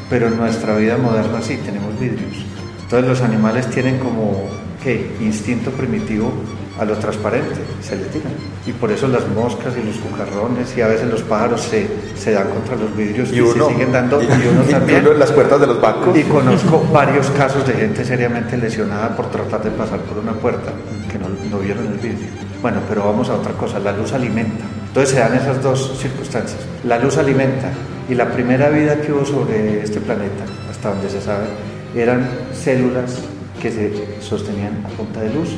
[0.08, 2.46] pero en nuestra vida moderna sí tenemos vidrios.
[2.82, 4.48] Entonces los animales tienen como
[4.82, 5.16] ¿qué?
[5.20, 6.32] instinto primitivo
[6.78, 8.32] a lo transparente, se le tiran.
[8.66, 12.32] Y por eso las moscas y los cucarrones y a veces los pájaros se, se
[12.32, 15.06] dan contra los vidrios y, se siguen dando, y, uno también.
[15.06, 16.16] en las puertas de los bancos.
[16.16, 20.72] Y conozco varios casos de gente seriamente lesionada por tratar de pasar por una puerta
[21.10, 22.28] que no, no vieron el vidrio.
[22.62, 24.64] Bueno, pero vamos a otra cosa, la luz alimenta.
[24.86, 26.60] Entonces se dan esas dos circunstancias.
[26.84, 27.70] La luz alimenta
[28.08, 31.46] y la primera vida que hubo sobre este planeta, hasta donde se sabe,
[31.94, 33.18] eran células
[33.60, 35.50] que se sostenían a punta de luz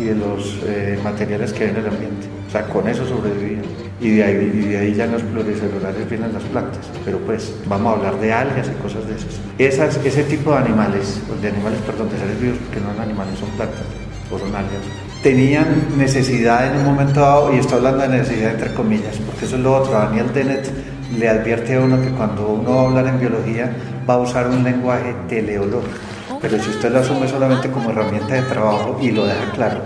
[0.00, 2.26] y de los eh, materiales que hay en el ambiente.
[2.48, 3.62] O sea, con eso sobrevivían.
[4.00, 6.90] y de, ahí, ya en los pluricelulares vienen las plantas.
[7.04, 9.40] Pero pues vamos a hablar de algas y cosas de esas.
[9.58, 13.38] esas ese tipo de animales, de animales, perdón, de seres vivos, porque no son animales,
[13.38, 13.86] son plantas
[14.32, 14.82] o son algas,
[15.22, 15.66] tenían
[15.98, 19.62] necesidad en un momento dado, y estoy hablando de necesidad entre comillas, porque eso es
[19.62, 20.70] lo otro, Daniel Dennett
[21.18, 23.72] le advierte a uno que cuando uno va a hablar en biología
[24.08, 25.98] va a usar un lenguaje teleológico.
[26.40, 29.82] Pero si usted lo asume solamente como herramienta de trabajo y lo deja claro,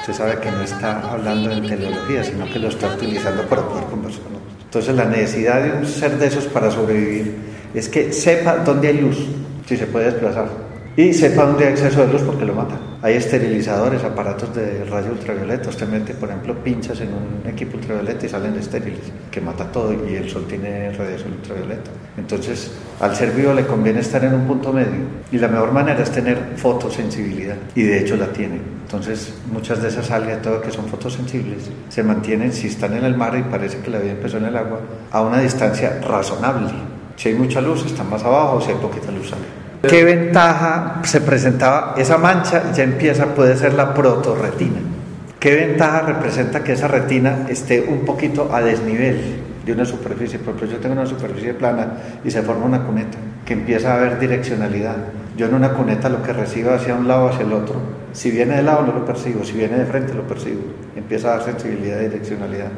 [0.00, 3.84] usted sabe que no está hablando en teleología, sino que lo está utilizando para poder
[3.84, 4.22] conversar.
[4.64, 7.34] Entonces la necesidad de un ser de esos para sobrevivir
[7.74, 9.16] es que sepa dónde hay luz,
[9.66, 10.63] si se puede desplazar,
[10.96, 12.76] y sepa dónde hay exceso de luz porque lo mata.
[13.02, 15.68] Hay esterilizadores, aparatos de radio ultravioleta.
[15.68, 19.92] Usted mete, por ejemplo, pinchas en un equipo ultravioleta y salen estériles, que mata todo
[19.92, 21.90] y el sol tiene radiación ultravioleta.
[22.16, 25.02] Entonces, al ser vivo le conviene estar en un punto medio
[25.32, 28.60] y la mejor manera es tener fotosensibilidad y de hecho la tiene.
[28.84, 33.16] Entonces, muchas de esas algas, todo que son fotosensibles, se mantienen si están en el
[33.16, 34.80] mar y parece que la vida empezó en el agua,
[35.10, 36.72] a una distancia razonable.
[37.16, 39.63] Si hay mucha luz, están más abajo, si hay poquita luz, salen.
[39.88, 41.94] ¿Qué ventaja se presentaba?
[41.96, 44.78] Esa mancha ya empieza, puede ser la protorretina.
[45.38, 50.38] ¿Qué ventaja representa que esa retina esté un poquito a desnivel de una superficie?
[50.38, 51.92] Por ejemplo, yo tengo una superficie plana
[52.24, 54.96] y se forma una cuneta, que empieza a haber direccionalidad.
[55.36, 57.76] Yo en una cuneta lo que recibo hacia un lado, hacia el otro,
[58.12, 60.62] si viene de lado no lo percibo, si viene de frente lo percibo.
[60.96, 62.68] Empieza a dar sensibilidad y direccionalidad.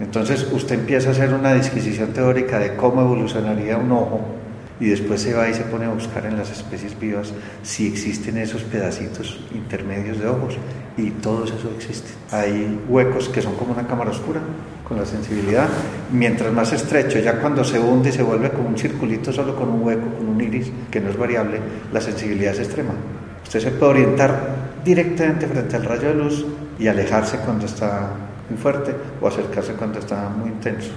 [0.00, 4.39] Entonces usted empieza a hacer una disquisición teórica de cómo evolucionaría un ojo
[4.80, 8.38] y después se va y se pone a buscar en las especies vivas si existen
[8.38, 10.56] esos pedacitos intermedios de ojos
[10.96, 12.08] y todo eso existe.
[12.32, 14.40] Hay huecos que son como una cámara oscura
[14.88, 15.68] con la sensibilidad,
[16.10, 19.68] mientras más estrecho, ya cuando se hunde y se vuelve como un circulito solo con
[19.68, 21.60] un hueco, con un iris que no es variable,
[21.92, 22.94] la sensibilidad es extrema.
[23.44, 26.44] Usted se puede orientar directamente frente al rayo de luz
[26.78, 28.10] y alejarse cuando está
[28.48, 30.90] muy fuerte o acercarse cuando está muy intenso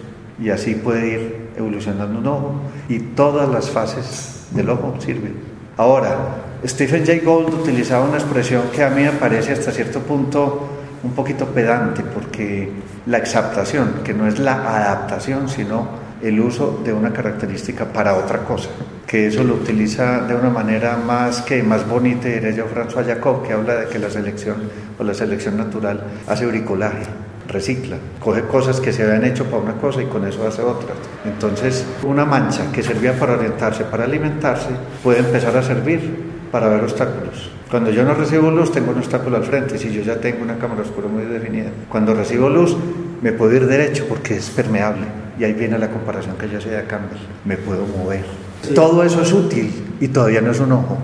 [0.44, 2.56] y así puede ir evolucionando un ojo
[2.90, 5.36] y todas las fases del ojo sirven.
[5.78, 6.18] Ahora,
[6.66, 10.68] Stephen Jay Gould utilizaba una expresión que a mí me parece hasta cierto punto
[11.02, 12.70] un poquito pedante porque
[13.06, 15.88] la exaptación, que no es la adaptación, sino
[16.22, 18.70] el uso de una característica para otra cosa,
[19.08, 23.46] que eso lo utiliza de una manera más que más bonita, diría yo, François Jacob,
[23.46, 24.56] que habla de que la selección
[25.00, 27.04] o la selección natural hace bricolaje
[27.48, 30.94] recicla, coge cosas que se habían hecho para una cosa y con eso hace otra.
[31.26, 34.70] Entonces, una mancha que servía para orientarse, para alimentarse,
[35.04, 37.50] puede empezar a servir para ver obstáculos.
[37.70, 40.60] Cuando yo no recibo luz, tengo un obstáculo al frente, si yo ya tengo una
[40.60, 41.72] cámara oscura muy definida.
[41.90, 42.78] Cuando recibo luz,
[43.22, 45.08] me puedo ir derecho porque es permeable.
[45.40, 47.18] Y ahí viene la comparación que yo hacía de Campbell.
[47.46, 48.24] Me puedo mover.
[48.76, 51.00] Todo eso es útil y todavía no es un ojo.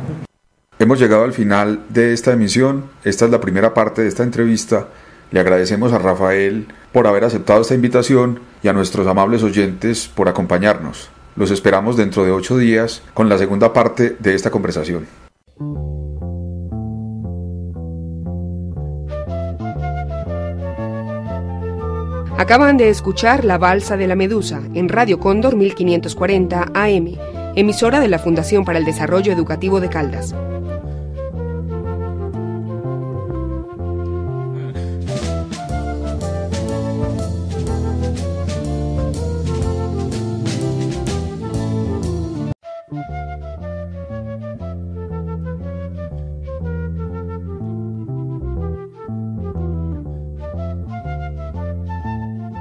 [0.78, 2.86] Hemos llegado al final de esta emisión.
[3.04, 4.88] Esta es la primera parte de esta entrevista
[5.32, 10.28] le agradecemos a Rafael por haber aceptado esta invitación y a nuestros amables oyentes por
[10.28, 11.10] acompañarnos.
[11.36, 15.08] Los esperamos dentro de ocho días con la segunda parte de esta conversación.
[22.38, 27.18] Acaban de escuchar La Balsa de la Medusa en Radio Cóndor 1540 AM,
[27.56, 30.34] emisora de la Fundación para el Desarrollo Educativo de Caldas.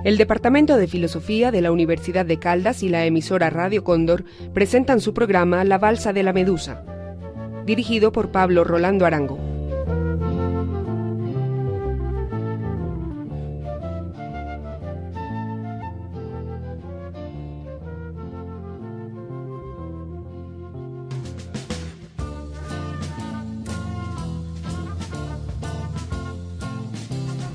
[0.08, 5.02] El Departamento de Filosofía de la Universidad de Caldas y la emisora Radio Cóndor presentan
[5.02, 6.82] su programa La Balsa de la Medusa,
[7.66, 9.57] dirigido por Pablo Rolando Arango.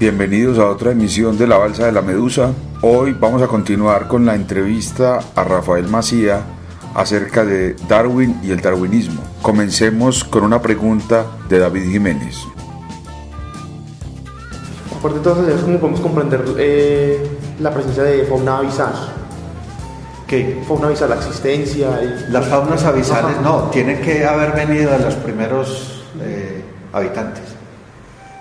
[0.03, 2.51] Bienvenidos a otra emisión de La Balsa de la Medusa.
[2.81, 6.41] Hoy vamos a continuar con la entrevista a Rafael Macía
[6.93, 9.21] acerca de Darwin y el darwinismo.
[9.41, 12.35] Comencemos con una pregunta de David Jiménez.
[15.01, 17.25] Por de todas maneras, ¿cómo podemos comprender eh,
[17.61, 18.93] la presencia de fauna abisal?
[20.27, 20.61] ¿Qué?
[20.67, 21.87] Fauna abisal, la existencia.
[22.03, 22.29] Y...
[22.29, 26.61] Las faunas abisales, no, tienen que haber venido de los primeros eh,
[26.91, 27.52] habitantes.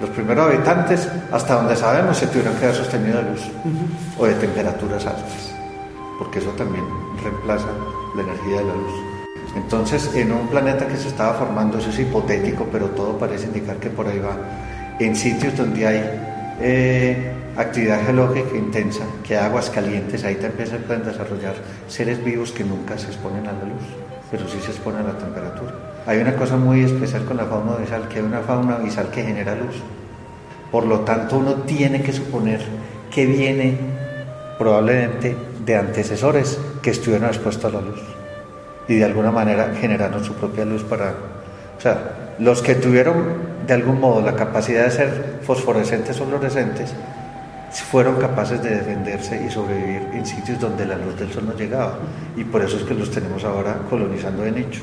[0.02, 3.42] Los primeros habitantes, hasta donde sabemos, se tuvieron que haber sostenido de luz
[4.18, 5.54] o de temperaturas altas,
[6.18, 6.84] porque eso también
[7.22, 7.68] reemplaza
[8.16, 8.92] la energía de la luz.
[9.54, 13.76] Entonces, en un planeta que se estaba formando, eso es hipotético, pero todo parece indicar
[13.76, 14.36] que por ahí va,
[14.98, 16.20] en sitios donde hay
[16.60, 21.54] eh, actividad geológica intensa, que hay aguas calientes, ahí también se pueden desarrollar
[21.86, 23.84] seres vivos que nunca se exponen a la luz,
[24.32, 25.91] pero sí se exponen a la temperatura.
[26.06, 29.22] Hay una cosa muy especial con la fauna abisal, que hay una fauna abisal que
[29.22, 29.76] genera luz.
[30.70, 32.60] Por lo tanto, uno tiene que suponer
[33.10, 33.78] que viene
[34.58, 38.00] probablemente de antecesores que estuvieron expuestos a la luz
[38.88, 41.10] y de alguna manera generaron su propia luz para...
[41.76, 46.92] O sea, los que tuvieron de algún modo la capacidad de ser fosforescentes o fluorescentes
[47.70, 51.98] fueron capaces de defenderse y sobrevivir en sitios donde la luz del sol no llegaba.
[52.36, 54.82] Y por eso es que los tenemos ahora colonizando en hecho,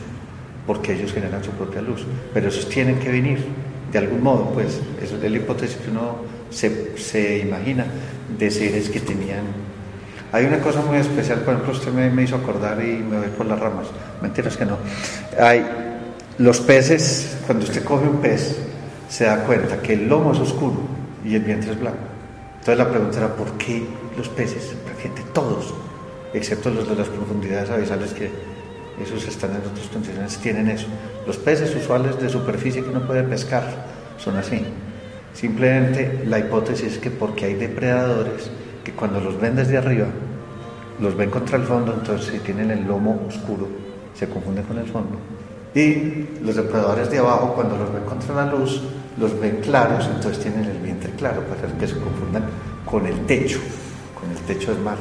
[0.69, 2.05] porque ellos generan su propia luz.
[2.31, 3.39] Pero esos tienen que venir,
[3.91, 6.17] de algún modo, pues, eso es la hipótesis que uno
[6.51, 7.87] se, se imagina
[8.37, 9.45] de seres que tenían
[10.31, 13.47] hay una cosa muy especial, por ejemplo, usted me, hizo acordar y me voy por
[13.47, 13.87] las ramas.
[14.21, 14.77] Mentiras que no.
[15.39, 15.65] Hay
[16.37, 18.55] los peces, cuando usted coge un pez,
[19.09, 20.77] se da cuenta que el lomo es oscuro
[21.25, 21.97] y el vientre es blanco.
[22.59, 23.83] Entonces la pregunta era, ¿por qué
[24.15, 25.73] los peces, gente, todos,
[26.31, 28.29] excepto los de las profundidades abisales que
[29.03, 30.87] esos están en otras condiciones, tienen eso?
[31.25, 33.63] Los peces usuales de superficie que no pueden pescar
[34.17, 34.63] son así.
[35.33, 38.49] Simplemente la hipótesis es que porque hay depredadores
[38.83, 40.07] que cuando los ven desde arriba,
[40.99, 43.67] los ven contra el fondo, entonces si tienen el lomo oscuro,
[44.13, 45.17] se confunden con el fondo.
[45.73, 48.81] Y los depredadores de abajo, cuando los ven contra la luz,
[49.17, 52.43] los ven claros, entonces tienen el vientre claro, para que se confundan
[52.85, 53.59] con el techo,
[54.19, 54.97] con el techo del mar.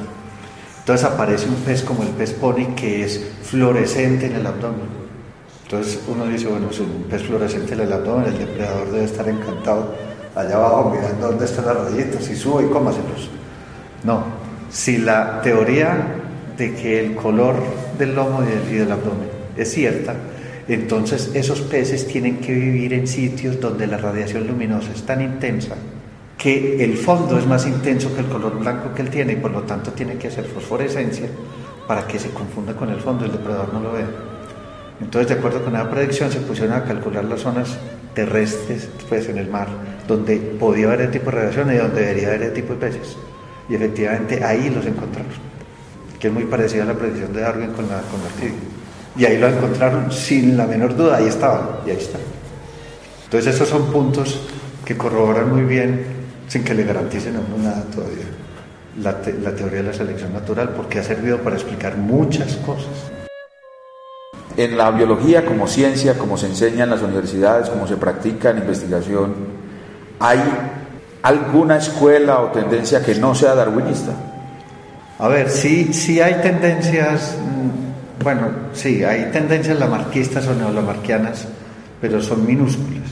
[0.89, 4.89] Entonces aparece un pez como el pez pony que es fluorescente en el abdomen.
[5.65, 9.29] Entonces uno dice, bueno, si un pez fluorescente en el abdomen, el depredador debe estar
[9.29, 9.95] encantado
[10.35, 13.29] allá abajo mirando dónde están las rayitas y sube y cómaselos.
[14.03, 14.25] No,
[14.71, 16.23] si la teoría
[16.57, 17.57] de que el color
[17.99, 20.15] del lomo y del abdomen es cierta,
[20.69, 25.75] entonces esos peces tienen que vivir en sitios donde la radiación luminosa es tan intensa
[26.39, 29.51] que el fondo es más intenso que el color blanco que él tiene y por
[29.51, 31.27] lo tanto tiene que hacer fosforescencia
[31.89, 34.09] para que se confunda con el fondo el depredador no lo vea.
[35.01, 37.77] Entonces, de acuerdo con la predicción, se pusieron a calcular las zonas
[38.15, 39.69] terrestres, pues en el mar,
[40.07, 43.17] donde podía haber el tipo de radiación y donde debería haber el tipo de peces.
[43.69, 45.35] Y efectivamente ahí los encontramos,
[46.21, 48.21] que es muy parecida a la predicción de Darwin con la, con
[49.17, 52.21] Y ahí lo encontraron sin la menor duda, ahí estaban, y ahí están.
[53.25, 54.41] Entonces esos son puntos
[54.85, 56.18] que corroboran muy bien,
[56.49, 58.25] sin que le garanticen a uno nada todavía,
[59.01, 62.89] la, la teoría de la selección natural, porque ha servido para explicar muchas cosas.
[64.57, 68.59] En la biología como ciencia, como se enseña en las universidades, como se practica en
[68.59, 69.35] investigación,
[70.19, 70.41] hay
[71.23, 74.13] alguna escuela o tendencia que no sea darwinista?
[75.19, 81.47] A ver, sí, sí hay tendencias, mm, bueno, sí, hay tendencias lamarquistas o neolamarquianas,
[82.01, 83.11] pero son minúsculas.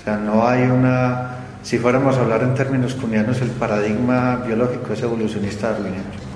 [0.00, 4.92] O sea, no hay una, si fuéramos a hablar en términos cunianos, el paradigma biológico
[4.92, 6.30] es evolucionista darwiniano.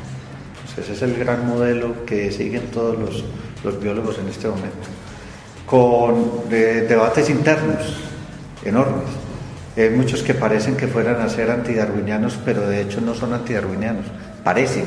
[0.77, 3.25] Ese es el gran modelo que siguen todos los,
[3.63, 4.89] los biólogos en este momento,
[5.67, 7.97] con debates internos
[8.65, 9.25] enormes
[9.77, 14.07] hay muchos que parecen que fueran a ser antidarwinianos, pero de hecho no son antidarwinianos,
[14.45, 14.85] parecen.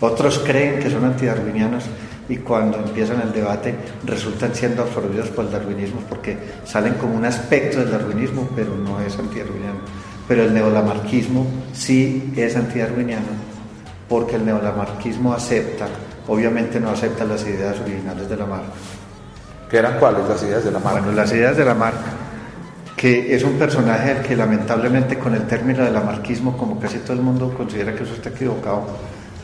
[0.00, 1.84] Otros creen que son antidarwinianos
[2.28, 7.24] y cuando empiezan el debate resultan siendo absorbidos por el darwinismo porque salen como un
[7.24, 9.80] aspecto del darwinismo, pero no es antidarwiniano.
[10.26, 13.54] Pero el neolamarquismo sí es antidarwiniano
[14.08, 15.86] porque el neolamarquismo acepta,
[16.28, 18.72] obviamente no acepta las ideas originales de la marca.
[19.70, 21.00] ¿Qué eran cuáles las ideas de la marca?
[21.00, 22.24] Bueno, las ideas de la marca
[22.96, 27.14] que es un personaje al que lamentablemente con el término del amarquismo, como casi todo
[27.14, 28.86] el mundo considera que eso está equivocado,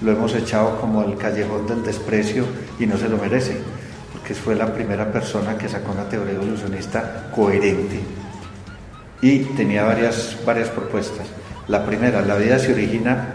[0.00, 2.44] lo hemos echado como el callejón del desprecio
[2.78, 3.58] y no se lo merece,
[4.12, 8.00] porque fue la primera persona que sacó una teoría evolucionista coherente
[9.22, 11.26] y tenía varias, varias propuestas.
[11.68, 13.34] La primera, la vida se origina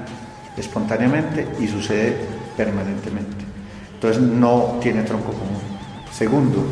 [0.58, 2.18] espontáneamente y sucede
[2.58, 3.46] permanentemente.
[3.94, 5.62] Entonces no tiene tronco común.
[6.12, 6.66] Segundo,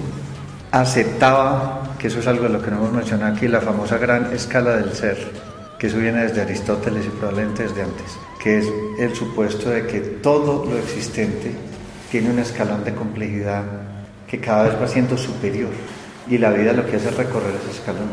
[0.72, 4.34] aceptaba que eso es algo de lo que no hemos mencionado aquí, la famosa gran
[4.34, 5.18] escala del ser,
[5.84, 8.66] que eso viene desde Aristóteles y probablemente desde antes, que es
[8.98, 11.52] el supuesto de que todo lo existente
[12.10, 13.66] tiene un escalón de complejidad
[14.26, 15.72] que cada vez va siendo superior
[16.30, 18.08] y la vida lo que hace es recorrer ese escalón.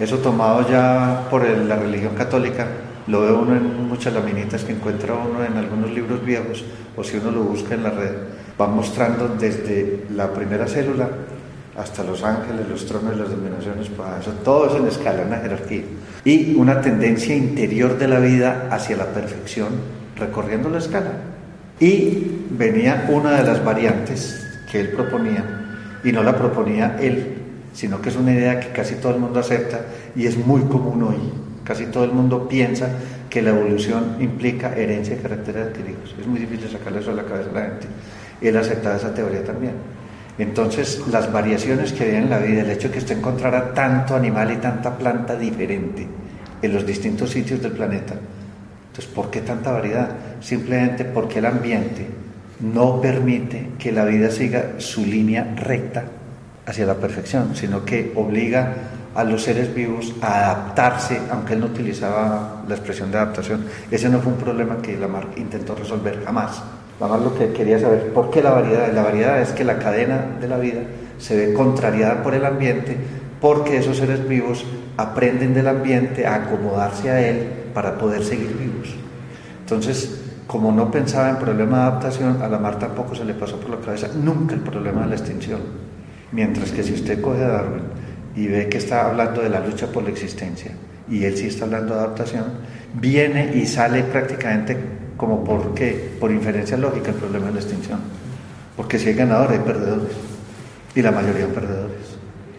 [0.00, 2.66] Eso tomado ya por la religión católica,
[3.06, 6.64] lo ve uno en muchas laminitas que encuentra uno en algunos libros viejos
[6.96, 8.10] o si uno lo busca en la red,
[8.60, 11.08] va mostrando desde la primera célula
[11.76, 15.82] hasta los ángeles, los tronos las dominaciones, para eso, todo es en escala, una jerarquía.
[16.24, 19.68] Y una tendencia interior de la vida hacia la perfección,
[20.16, 21.12] recorriendo la escala.
[21.80, 25.44] Y venía una de las variantes que él proponía,
[26.04, 27.34] y no la proponía él,
[27.72, 29.80] sino que es una idea que casi todo el mundo acepta
[30.14, 31.32] y es muy común hoy,
[31.64, 32.90] Casi todo el mundo piensa
[33.30, 36.14] que la evolución implica herencia de caracteres adquiridos.
[36.20, 37.86] Es muy difícil sacarle eso a la cabeza a la gente.
[38.42, 39.72] Él aceptaba esa teoría también.
[40.38, 44.16] Entonces, las variaciones que había en la vida, el hecho de que usted encontrara tanto
[44.16, 46.06] animal y tanta planta diferente
[46.60, 50.08] en los distintos sitios del planeta, entonces, ¿por qué tanta variedad?
[50.40, 52.06] Simplemente porque el ambiente
[52.60, 56.04] no permite que la vida siga su línea recta
[56.64, 58.72] hacia la perfección, sino que obliga
[59.14, 63.64] a los seres vivos a adaptarse, aunque él no utilizaba la expresión de adaptación.
[63.90, 66.62] Ese no fue un problema que Lamarck intentó resolver jamás.
[67.00, 68.92] Lamarck lo que quería saber, ¿por qué la variedad?
[68.92, 70.80] La variedad es que la cadena de la vida
[71.18, 72.96] se ve contrariada por el ambiente
[73.40, 74.64] porque esos seres vivos
[74.96, 78.94] aprenden del ambiente a acomodarse a él para poder seguir vivos.
[79.60, 83.58] Entonces, como no pensaba en problema de adaptación, a la mar tampoco se le pasó
[83.58, 85.60] por la cabeza nunca el problema de la extinción.
[86.32, 87.82] Mientras que si usted coge a Darwin
[88.36, 90.72] y ve que está hablando de la lucha por la existencia,
[91.08, 92.44] y él sí está hablando de adaptación,
[92.94, 94.76] viene y sale prácticamente
[95.24, 97.98] como por qué, por inferencia lógica el problema de la extinción.
[98.76, 100.12] Porque si hay ganadores, hay perdedores.
[100.94, 102.16] Y la mayoría son perdedores.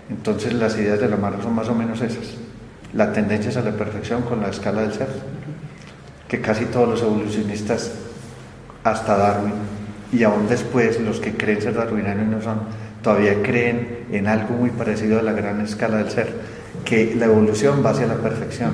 [0.10, 2.38] Entonces las ideas de la mar son más o menos esas.
[2.94, 5.10] La tendencia es a la perfección con la escala del ser,
[6.28, 7.92] que casi todos los evolucionistas,
[8.84, 9.54] hasta Darwin,
[10.12, 12.62] y aún después los que creen ser darwinianos no son,
[13.04, 16.34] todavía creen en algo muy parecido a la gran escala del ser,
[16.84, 18.74] que la evolución va hacia la perfección.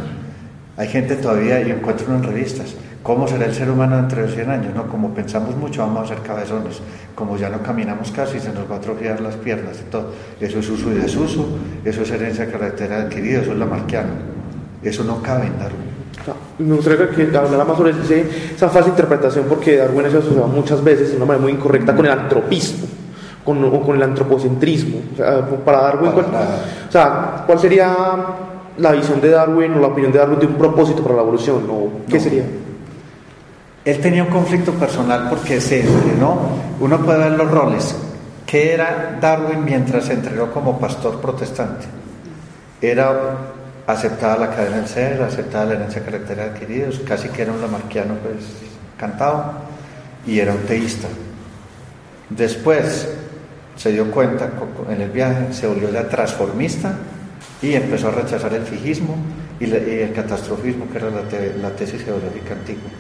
[0.78, 4.50] Hay gente todavía, yo encuentro en revistas, ¿Cómo será el ser humano dentro de 100
[4.50, 4.76] años?
[4.76, 6.82] No, como pensamos mucho, vamos a ser cabezones.
[7.16, 10.12] Como ya no caminamos casi, se nos va a atrofiar las piernas y todo.
[10.40, 11.48] Eso es uso y desuso,
[11.84, 14.10] eso es herencia de carácter adquirido, eso es la marquiana.
[14.84, 15.92] Eso no cabe en Darwin.
[16.60, 21.10] Me gustaría que hablara más sobre esa falsa interpretación, porque Darwin se asociado muchas veces
[21.10, 22.88] de una manera muy incorrecta con el antropismo.
[23.44, 25.00] Con, o con el antropocentrismo.
[25.14, 27.96] O sea, para Darwin, ¿cuál, o sea, ¿cuál sería
[28.78, 31.64] la visión de Darwin o la opinión de Darwin de un propósito para la evolución?
[31.68, 32.44] ¿O ¿Qué sería?
[33.84, 36.38] Él tenía un conflicto personal porque se entrenó,
[36.80, 37.96] uno puede ver los roles,
[38.46, 41.88] ¿qué era Darwin mientras se entrenó como pastor protestante?
[42.80, 43.38] Era
[43.88, 47.62] aceptada la cadena del ser, aceptada la herencia de caracteres adquiridos, casi que era un
[47.62, 48.46] lamarquiano pues
[48.98, 49.54] cantado
[50.28, 51.08] y era un teísta.
[52.30, 53.10] Después
[53.76, 54.48] se dio cuenta
[54.92, 56.94] en el viaje, se volvió ya transformista
[57.64, 59.16] y empezó a rechazar el fijismo
[59.60, 62.92] y, el catastrofismo, que era la tesis geológica antigua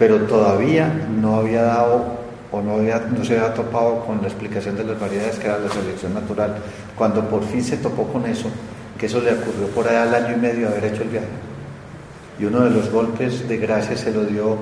[0.00, 0.90] pero todavía
[1.20, 2.20] no había dado
[2.50, 5.58] o no, había, no se había topado con la explicación de las variedades que era
[5.58, 6.56] la selección natural.
[6.96, 8.48] Cuando por fin se topó con eso,
[8.98, 11.26] que eso le ocurrió por allá al año y medio de haber hecho el viaje.
[12.38, 14.56] Y uno de los golpes de gracia se lo dio,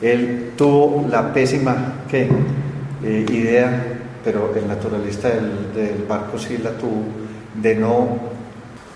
[0.00, 1.76] él tuvo la pésima
[2.10, 2.30] ¿qué?
[3.04, 3.84] Eh, idea,
[4.24, 7.02] pero el naturalista del, del barco sí la tuvo,
[7.60, 8.18] de no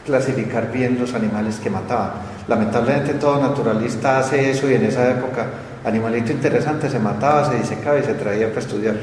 [0.07, 2.13] clasificar bien los animales que mataban.
[2.49, 5.47] Lamentablemente todo naturalista hace eso y en esa época
[5.85, 9.03] animalito interesante, se mataba, se disecaba y se traía para estudiarlo.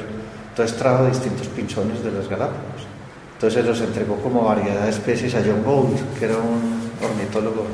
[0.49, 2.87] Entonces trajo distintos pinchones de los Galápagos.
[3.33, 7.65] Entonces los entregó como variedad de especies a John Bolt, que era un ornitólogo.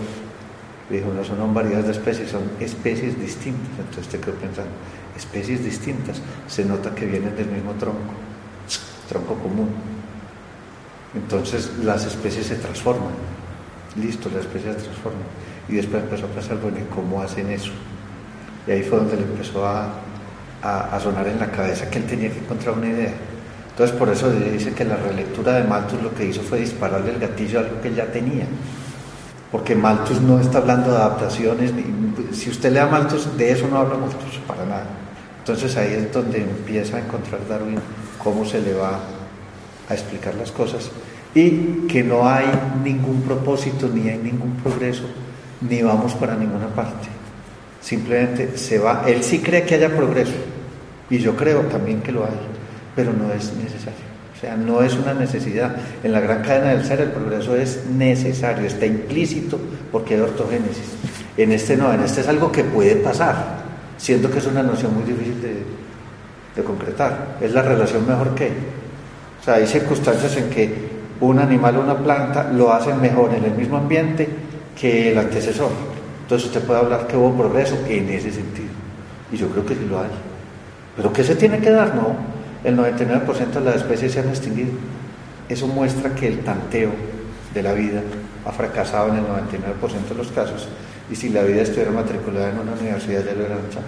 [0.89, 3.79] Dijo, no son variedades de especies, son especies distintas.
[3.79, 4.71] Entonces te quedó pensando,
[5.17, 8.13] especies distintas, se nota que vienen del mismo tronco,
[9.09, 9.69] tronco común.
[11.15, 13.13] Entonces las especies se transforman.
[14.01, 15.23] Listo, las especies se transforman.
[15.67, 17.71] Y después empezó a pensar, bueno, ¿y cómo hacen eso?
[18.67, 19.89] Y ahí fue donde le empezó a,
[20.61, 23.13] a, sonar en la cabeza que él tenía que encontrar una idea.
[23.69, 27.19] Entonces por eso dice que la relectura de Malthus lo que hizo fue dispararle el
[27.19, 28.45] gatillo a algo que él ya tenía.
[29.51, 31.71] Porque Malthus no está hablando de adaptaciones,
[32.33, 34.85] si usted le da Malthus, de eso no habla Malthus, para nada.
[35.39, 37.79] Entonces ahí es donde empieza a encontrar Darwin
[38.21, 38.99] cómo se le va
[39.87, 40.91] a explicar las cosas
[41.33, 42.45] y que no hay
[42.83, 45.03] ningún propósito, ni hay ningún progreso,
[45.61, 47.16] ni vamos para ninguna parte.
[47.87, 49.05] Simplemente se va.
[49.07, 50.33] Él sí cree que haya progreso
[51.09, 52.37] y yo creo también que lo hay,
[52.93, 54.05] pero no es necesario.
[54.35, 55.73] O sea, no es una necesidad.
[56.03, 59.57] En la gran cadena del ser el progreso es necesario, está implícito
[59.89, 60.97] porque hay ortogénesis.
[61.37, 63.63] En este no, en este es algo que puede pasar,
[63.97, 65.63] siendo que es una noción muy difícil de,
[66.57, 67.37] de concretar.
[67.39, 68.49] Es la relación mejor que.
[69.39, 70.73] O sea, hay circunstancias en que
[71.21, 74.27] un animal o una planta lo hacen mejor en el mismo ambiente
[74.77, 75.96] que el antecesor.
[76.27, 78.67] Entonces usted puede hablar que hubo progreso en ese sentido.
[79.31, 80.09] Y yo creo que sí lo hay.
[80.97, 81.95] Pero ¿qué se tiene que dar?
[81.95, 82.17] No,
[82.65, 84.71] el 99% de las especies se han extinguido.
[85.47, 86.89] Eso muestra que el tanteo
[87.53, 88.01] de la vida
[88.45, 90.67] ha fracasado en el 99% de los casos.
[91.09, 93.85] Y si la vida estuviera matriculada en una universidad ya lo hubieran echado.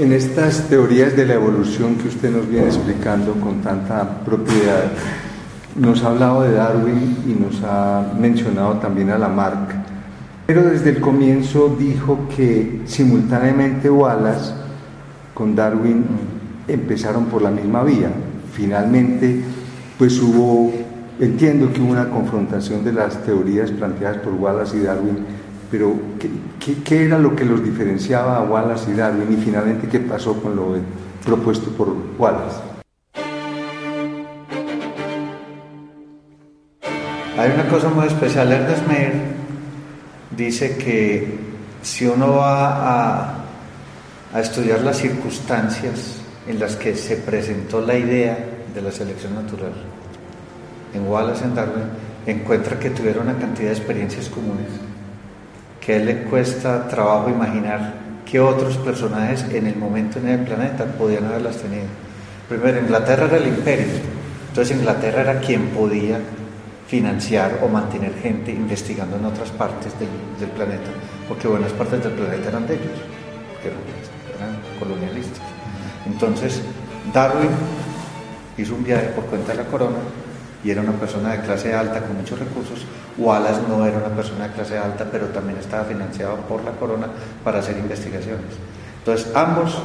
[0.00, 4.86] En estas teorías de la evolución que usted nos viene explicando con tanta propiedad,
[5.76, 9.79] nos ha hablado de Darwin y nos ha mencionado también a Lamarck
[10.52, 14.52] Pero desde el comienzo dijo que simultáneamente Wallace
[15.32, 16.04] con Darwin
[16.66, 18.10] empezaron por la misma vía.
[18.52, 19.44] Finalmente,
[19.96, 20.72] pues hubo,
[21.20, 25.18] entiendo que hubo una confrontación de las teorías planteadas por Wallace y Darwin,
[25.70, 25.94] pero
[26.58, 30.56] ¿qué, era lo que los diferenciaba a Wallace y Darwin y finalmente qué pasó con
[30.56, 30.74] lo
[31.24, 32.58] propuesto por Wallace?
[37.38, 39.39] Hay una cosa muy especial, Ernest Mayr
[40.30, 41.38] dice que
[41.82, 43.36] si uno va
[44.32, 48.38] a, estudiar las circunstancias en las que se presentó la idea
[48.72, 49.72] de la selección natural,
[50.94, 51.84] en Wallace en Darwin,
[52.26, 54.68] encuentra que tuvieron una cantidad de experiencias comunes,
[55.80, 60.40] que a él le cuesta trabajo imaginar que otros personajes en el momento en el
[60.40, 61.86] planeta podían haberlas tenido.
[62.48, 63.86] Primero, Inglaterra era el imperio,
[64.48, 66.20] entonces Inglaterra era quien podía
[66.90, 70.90] financiar o mantener gente investigando en otras partes del, planeta,
[71.28, 72.98] porque buenas partes del planeta eran de ellos,
[73.52, 73.68] porque
[74.36, 75.46] eran, colonialistas.
[76.04, 76.60] Entonces,
[77.14, 77.50] Darwin
[78.58, 79.98] hizo un viaje por cuenta de la corona
[80.64, 82.84] y era una persona de clase alta con muchos recursos.
[83.16, 87.06] Wallace no era una persona de clase alta, pero también estaba financiado por la corona
[87.44, 88.50] para hacer investigaciones.
[88.98, 89.78] Entonces, ambos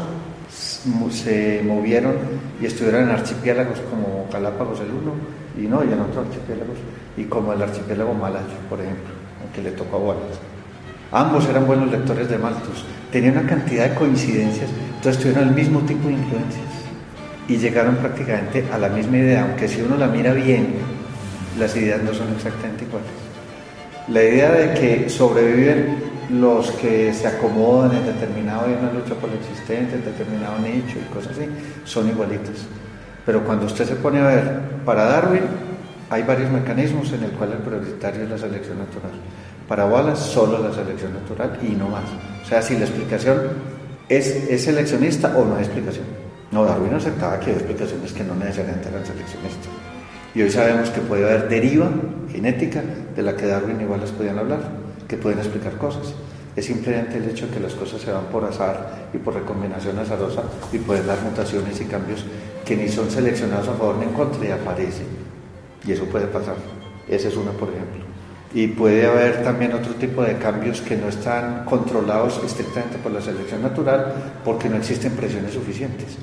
[1.12, 2.16] se movieron
[2.60, 6.78] y estuvieron en archipiélagos como Galápagos el uno y no, y en otros archipiélagos,
[7.18, 10.40] y como el archipiélago Malayo, por ejemplo, aunque le tocó a Wallace.
[11.12, 15.80] Ambos eran buenos lectores de Malthus, tenían una cantidad de coincidencias, entonces tuvieron el mismo
[15.82, 16.66] tipo de influencias
[17.48, 20.76] y llegaron prácticamente a la misma idea, aunque si uno la mira bien,
[21.60, 23.08] las ideas no son exactamente iguales.
[24.08, 29.30] La idea de que sobreviven los que se acomodan en determinado, en una lucha por
[29.30, 31.48] la existencia, en determinado nicho y cosas así,
[31.86, 32.66] son igualitas.
[33.26, 35.44] Pero cuando usted se pone a ver, para Darwin
[36.10, 39.12] hay varios mecanismos en el cual el prioritario es la selección natural.
[39.68, 42.04] Para Wallace solo la selección natural y no más.
[42.44, 43.38] O sea, si la explicación
[44.08, 46.06] es, es seleccionista o no hay explicación.
[46.52, 49.70] No, Darwin aceptaba que hay explicaciones que no necesariamente eran seleccionistas.
[50.36, 51.90] Y hoy sabemos que puede haber deriva
[52.32, 52.84] genética
[53.16, 54.60] de la que Darwin y Wallace podían hablar,
[55.08, 56.14] que pueden explicar cosas.
[56.56, 60.00] Es simplemente el hecho de que las cosas se van por azar y por recombinación
[60.00, 62.24] azarosa y pueden dar mutaciones y cambios
[62.66, 65.08] que ni son seleccionados a favor ni en contra y aparecen.
[65.86, 66.56] Y eso puede pasar.
[67.08, 68.06] Ese es uno, por ejemplo.
[68.54, 73.20] Y puede haber también otro tipo de cambios que no están controlados estrictamente por la
[73.20, 74.14] selección natural
[74.46, 76.18] porque no existen presiones suficientes.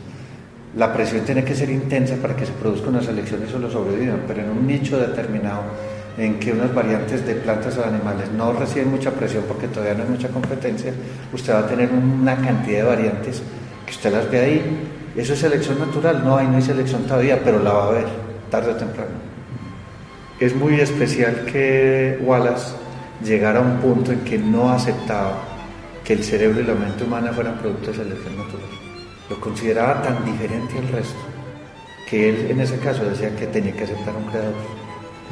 [0.74, 4.22] La presión tiene que ser intensa para que se produzca una selección y solo sobrevivan,
[4.26, 5.64] pero en un nicho determinado
[6.18, 10.04] en que unas variantes de plantas o animales no reciben mucha presión porque todavía no
[10.04, 10.92] hay mucha competencia,
[11.32, 13.42] usted va a tener una cantidad de variantes
[13.86, 17.38] que usted las ve ahí eso es selección natural, no hay, no hay selección todavía,
[17.44, 18.06] pero la va a haber,
[18.50, 19.10] tarde o temprano.
[20.40, 22.74] Es muy especial que Wallace
[23.22, 25.34] llegara a un punto en que no aceptaba
[26.02, 28.66] que el cerebro y la mente humana fueran producto de selección natural.
[29.28, 31.20] Lo consideraba tan diferente al resto
[32.08, 34.81] que él en ese caso decía que tenía que aceptar un creador.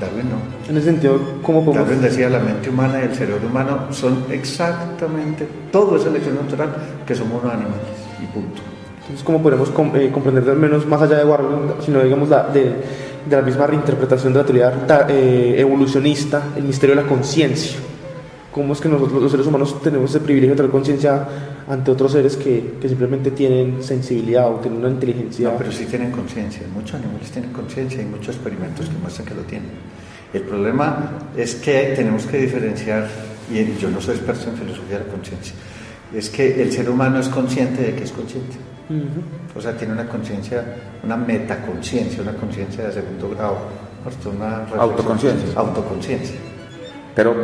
[0.01, 0.37] Darwin no.
[0.69, 1.89] En ese sentido, ¿cómo podemos...?
[1.89, 6.71] Darwin decía la mente humana y el cerebro humano son exactamente, todo es selección natural,
[7.07, 7.81] que somos unos animales
[8.23, 8.63] y punto.
[9.03, 12.75] Entonces, ¿cómo podemos eh, comprender al menos más allá de Warren, sino digamos la, de,
[13.29, 14.73] la misma reinterpretación de la teoría
[15.09, 17.79] eh, evolucionista, el misterio de la conciencia?
[18.53, 21.27] ¿Cómo es que nosotros los seres humanos tenemos ese privilegio de tener conciencia
[21.69, 25.51] ante otros seres que, que, simplemente tienen sensibilidad o tienen una inteligencia?
[25.51, 26.63] No, pero sí tienen conciencia.
[26.75, 29.71] Muchos animales tienen conciencia y muchos experimentos que muestran que lo tienen.
[30.33, 33.09] El problema es que tenemos que diferenciar,
[33.53, 35.55] y yo no soy experto en filosofía de la conciencia,
[36.15, 38.57] es que el ser humano es consciente de que es consciente.
[39.57, 40.65] O sea, tiene una conciencia,
[41.05, 43.59] una metaconciencia, una conciencia de segundo grado,
[44.25, 45.49] una autoconciencia.
[45.55, 46.37] Autoconciencia.
[47.15, 47.35] Pero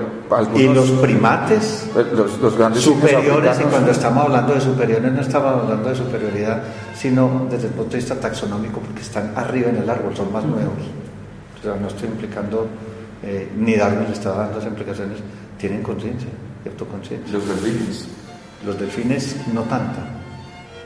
[0.55, 5.63] y los primates pues, los, grandes superiores, y cuando estamos hablando de superiores no estamos
[5.63, 6.63] hablando de superioridad,
[6.95, 10.45] sino desde el punto de vista taxonómico, porque están arriba en el árbol, son más
[10.45, 10.79] nuevos.
[11.59, 12.69] O sea, no estoy implicando,
[13.23, 15.19] eh, ni Darwin le estaba dando las implicaciones,
[15.59, 16.31] tienen conciencia,
[16.65, 17.33] autoconciencia.
[17.33, 18.09] Los delfines.
[18.65, 20.16] Los delfines no tanto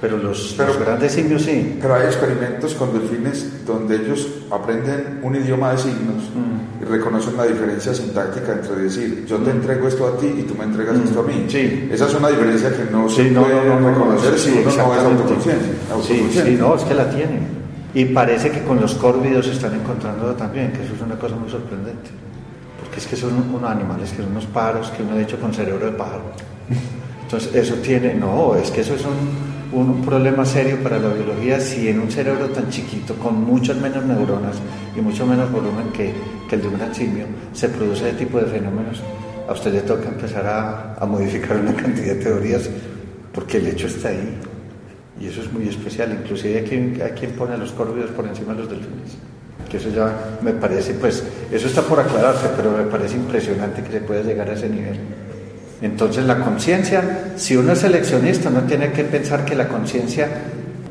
[0.01, 1.77] pero los, grandes simios sí.
[1.81, 6.83] Pero hay experimentos con delfines donde ellos aprenden un idioma de signos mm.
[6.83, 9.57] y reconocen la diferencia sintáctica entre decir, yo te mm.
[9.57, 11.03] entrego esto a ti y tú me entregas mm.
[11.03, 11.45] esto a mí.
[11.49, 11.91] Sí.
[11.93, 15.67] Esa es una diferencia que no se puede reconocer si uno no es autoconsciente.
[16.03, 17.61] Sí, sí, no, es que la tiene.
[17.93, 21.37] Y parece que con los córvidos se están encontrando también, que eso es una cosa
[21.37, 22.09] muy sorprendente.
[22.81, 25.53] Porque es que son unos animales, que son unos paros, que uno ha dicho con
[25.53, 26.23] cerebro de pájaro.
[27.23, 31.61] Entonces, eso tiene, no, es que eso es un un problema serio para la biología
[31.61, 34.57] si en un cerebro tan chiquito, con muchas menos neuronas
[34.97, 36.12] y mucho menos volumen que,
[36.51, 39.01] el de un simio, se produce ese tipo de fenómenos.
[39.49, 42.68] a usted le toca empezar a, a modificar una cantidad de teorías
[43.33, 44.37] porque el hecho está ahí.
[45.21, 46.12] Y eso es muy especial.
[46.12, 49.16] Inclusive hay quien, hay quien pone a los córvidos por encima de los delfines.
[49.71, 53.93] Que eso ya me parece, pues, eso está por aclararse, pero me parece impresionante que
[53.93, 54.99] se pueda llegar a ese nivel.
[55.83, 60.28] Entonces la conciencia, si uno es seleccionista, no tiene que pensar que la conciencia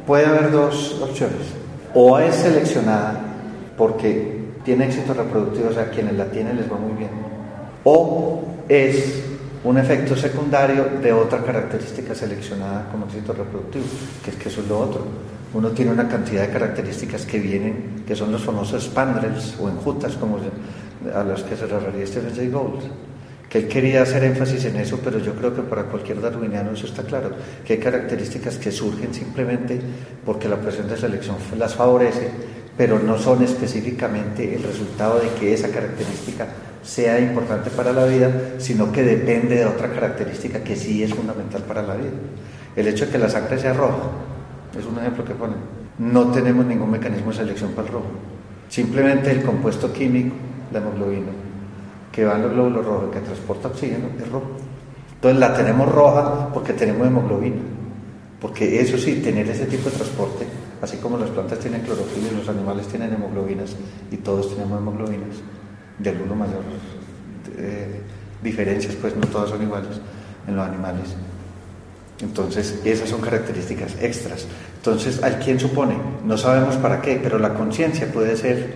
[0.07, 1.37] puede haber dos opciones.
[1.93, 3.19] O es seleccionada
[3.77, 7.11] porque tiene éxito reproductivo, o sea, quienes la tienen les va muy bien.
[7.83, 9.23] O es
[9.63, 13.85] un efecto secundario de otra característica seleccionada como éxito reproductivo,
[14.23, 15.05] que es que eso es lo otro.
[15.53, 20.13] Uno tiene una cantidad de características que vienen, que son los famosos spandrels o enjutas,
[20.15, 20.39] como
[21.13, 22.81] a los que se refería Stephen Jay Gould
[23.49, 26.85] que él quería hacer énfasis en eso, pero yo creo que para cualquier darwiniano eso
[26.85, 27.31] está claro,
[27.65, 29.81] que hay características que surgen simplemente
[30.23, 32.29] porque la presión de selección las favorece,
[32.77, 36.47] pero no son específicamente el resultado de que esa característica
[36.83, 41.63] sea importante para la vida, sino que depende de otra característica que sí es fundamental
[41.63, 42.11] para la vida.
[42.75, 44.11] El hecho de que la sangre sea roja,
[44.77, 45.57] es un ejemplo que ponen,
[45.97, 48.11] no tenemos ningún mecanismo de selección para el rojo,
[48.69, 50.35] simplemente el compuesto químico,
[50.71, 51.31] la hemoglobina,
[52.19, 54.51] que va en los glóbulos rojos, que transporta oxígeno, es rojo.
[55.15, 57.61] Entonces la tenemos roja porque tenemos hemoglobina.
[58.41, 60.45] Porque eso sí, tener ese tipo de transporte,
[60.81, 63.73] así como las plantas tienen clorofila y los animales tienen hemoglobinas,
[64.11, 65.37] y todos tenemos hemoglobinas,
[65.97, 66.61] de alguno mayor
[67.57, 68.01] eh,
[68.43, 70.01] diferencias, pues no todas son iguales
[70.45, 71.15] en los animales.
[72.21, 74.45] Entonces, esas son características extras.
[74.75, 75.95] Entonces, ¿al quién supone?
[76.25, 78.73] No sabemos para qué, pero la conciencia puede ser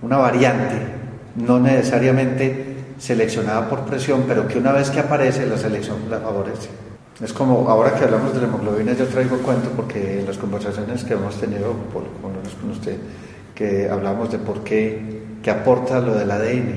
[0.00, 1.01] una variante
[1.36, 6.68] no necesariamente seleccionada por presión, pero que una vez que aparece la selección la favorece.
[7.22, 11.04] Es como ahora que hablamos de la hemoglobina, yo traigo cuento porque en las conversaciones
[11.04, 12.96] que hemos tenido con usted,
[13.54, 16.76] que hablamos de por qué, qué aporta lo del ADN.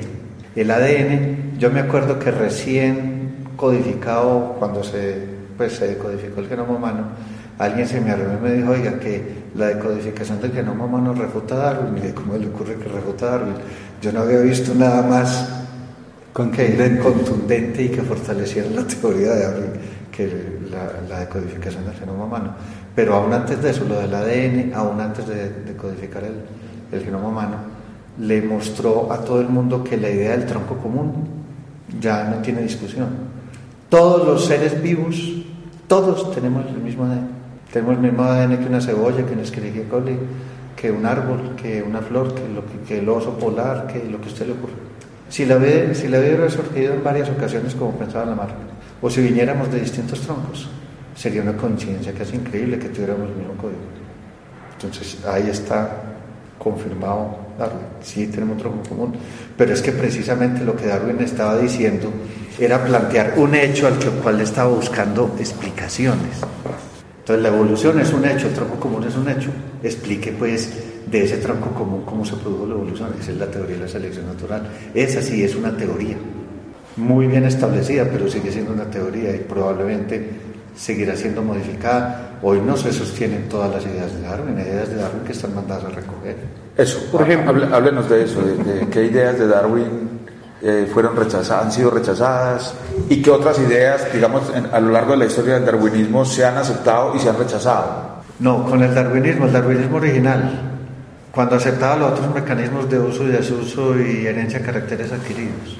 [0.56, 5.28] El ADN, yo me acuerdo que recién codificado, cuando se,
[5.58, 7.04] pues, se codificó el genoma humano,
[7.58, 11.56] alguien se me arregló y me dijo, oiga, que la decodificación del genoma humano refuta
[11.56, 11.94] Darwin.
[11.94, 13.56] Mire, ¿cómo le ocurre que refuta a Darwin?
[14.02, 15.50] Yo no había visto nada más
[16.34, 19.72] contundente, contundente y que fortaleciera la teoría de Darwin
[20.12, 20.60] que
[21.10, 22.56] la, decodificación del genoma humano.
[22.96, 26.36] Pero aún antes de eso, lo del ADN, aún antes de, codificar el,
[26.92, 27.58] el genoma humano,
[28.20, 31.28] le mostró a todo el mundo que la idea del tronco común
[32.00, 33.08] ya no tiene discusión.
[33.90, 35.16] Todos los seres vivos,
[35.88, 37.28] todos tenemos el mismo ADN.
[37.72, 40.18] Tenemos el mismo ADN que una cebolla, que Escherichia coli,
[40.76, 44.26] que un árbol, que una flor, que, lo que, el oso polar, que lo que
[44.26, 44.74] a usted le ocurra.
[45.30, 48.50] Si la, vida, si la hubiera surgido en varias ocasiones como pensaba la mar,
[49.02, 50.70] o si viniéramos de distintos troncos,
[51.16, 53.80] sería una coincidencia casi increíble que tuviéramos el mismo código.
[54.74, 56.04] Entonces ahí está
[56.60, 59.16] confirmado Darwin, sí tenemos un tronco común,
[59.58, 62.12] pero es que precisamente lo que Darwin estaba diciendo
[62.60, 66.42] era plantear un hecho al cual estaba buscando explicaciones.
[67.26, 69.50] Entonces la evolución es un hecho, el tronco común es un hecho.
[69.82, 70.72] Explique pues
[71.08, 73.16] de ese tronco común cómo se produjo la evolución.
[73.20, 74.70] Esa es la teoría de la selección natural.
[74.94, 76.18] Esa sí es una teoría
[76.98, 80.30] muy bien establecida, pero sigue siendo una teoría y probablemente
[80.76, 82.38] seguirá siendo modificada.
[82.44, 85.56] Hoy no se sostienen todas las ideas de Darwin, hay ideas de Darwin que están
[85.56, 86.36] mandadas a recoger.
[86.78, 90.15] Eso, por ejemplo, háblenos de eso, de qué ideas de Darwin
[90.62, 92.74] eh, fueron rechazadas, han sido rechazadas
[93.10, 96.58] y que otras ideas, digamos, a lo largo de la historia del darwinismo se han
[96.58, 98.16] aceptado y se han rechazado.
[98.40, 100.62] No, con el darwinismo, el darwinismo original,
[101.32, 105.78] cuando aceptaba los otros mecanismos de uso y desuso y herencia de caracteres adquiridos.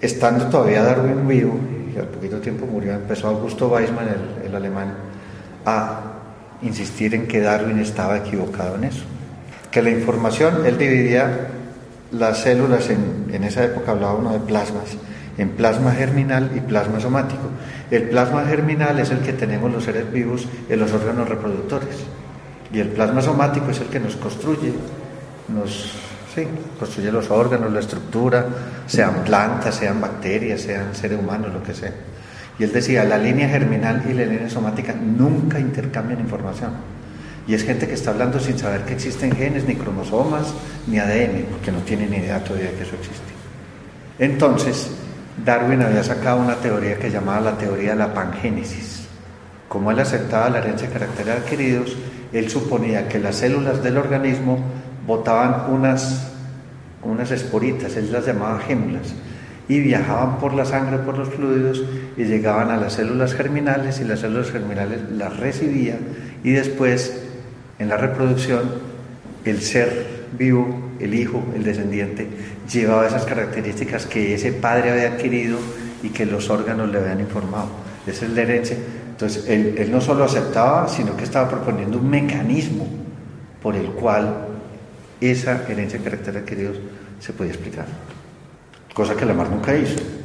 [0.00, 1.58] Estando todavía Darwin vivo,
[1.94, 4.94] y al poquito tiempo murió, empezó Augusto Weismann, el, el alemán,
[5.64, 6.00] a
[6.62, 9.04] insistir en que Darwin estaba equivocado en eso.
[9.70, 11.48] Que la información, él dividía
[12.12, 14.96] las células, en, esa época hablaba uno de plasmas,
[15.38, 17.42] en plasma germinal y plasma somático.
[17.90, 21.96] El plasma germinal es el que tenemos los seres vivos en los órganos reproductores
[22.72, 24.72] y el plasma somático es el que nos construye,
[25.48, 25.92] nos
[26.34, 26.46] sí,
[26.78, 28.46] construye los órganos, la estructura,
[28.86, 31.92] sean plantas, sean bacterias, sean seres humanos, lo que sea.
[32.58, 36.70] Y él decía, la línea germinal y la línea somática nunca intercambian información.
[37.50, 40.54] Y es gente que está hablando sin saber que existen genes, ni cromosomas,
[40.86, 43.32] ni ADN, porque no tienen ni idea todavía que eso existe.
[44.20, 44.92] Entonces,
[45.44, 49.08] Darwin había sacado una teoría que llamaba la teoría de la pangénesis.
[49.68, 51.96] Como él aceptaba la herencia de caracteres adquiridos,
[52.32, 54.60] él suponía que las células del organismo
[55.04, 56.30] botaban unas,
[57.02, 59.12] unas esporitas, él las llamaba gémulas,
[59.68, 61.82] y viajaban por la sangre, por los fluidos,
[62.16, 65.98] y llegaban a las células germinales, y las células germinales las recibían,
[66.44, 67.26] y después
[67.80, 68.60] en la reproducción
[69.44, 70.06] el ser
[70.38, 72.28] vivo, el hijo, el descendiente,
[72.70, 75.58] llevaba esas características que ese padre había adquirido
[76.02, 77.68] y que los órganos le habían informado.
[78.06, 78.76] Esa es la herencia.
[79.10, 82.86] Entonces, él, él no solo aceptaba, sino que estaba proponiendo un mecanismo
[83.62, 84.46] por el cual
[85.20, 86.72] esa herencia de carácter adquirido
[87.18, 87.86] se podía explicar.
[88.94, 90.19] Cosa que Lamarck nunca hizo.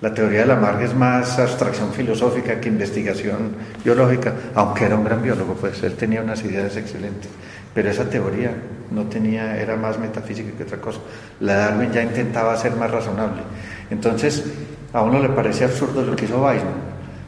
[0.00, 3.50] La teoría de Lamarck es más abstracción filosófica que investigación
[3.84, 7.28] biológica, aunque era un gran biólogo, pues él tenía unas ideas excelentes.
[7.74, 8.52] Pero esa teoría
[8.92, 11.00] no tenía, era más metafísica que otra cosa.
[11.40, 13.42] La Darwin ya intentaba ser más razonable.
[13.90, 14.44] Entonces,
[14.92, 16.74] a uno le parece absurdo lo que hizo Weismann.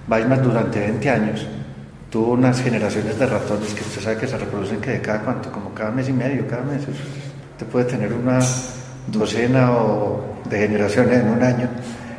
[0.08, 1.46] Weismann durante 20 años
[2.08, 5.50] tuvo unas generaciones de ratones que usted sabe que se reproducen que de cada cuánto,
[5.50, 6.82] como cada mes y medio, cada mes.
[6.82, 8.38] Usted puede tener una
[9.08, 11.68] docena o de generaciones en un año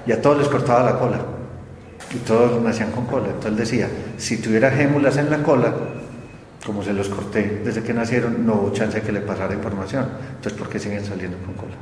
[0.06, 1.20] y a todos les cortaba la cola.
[2.14, 3.28] Y todos nacían con cola.
[3.28, 3.88] Entonces decía,
[4.18, 5.74] si tuviera gémulas en la cola,
[6.66, 10.08] como se los corté desde que nacieron, no hubo chance de que le pasara información.
[10.36, 11.76] Entonces, ¿por qué siguen saliendo con cola?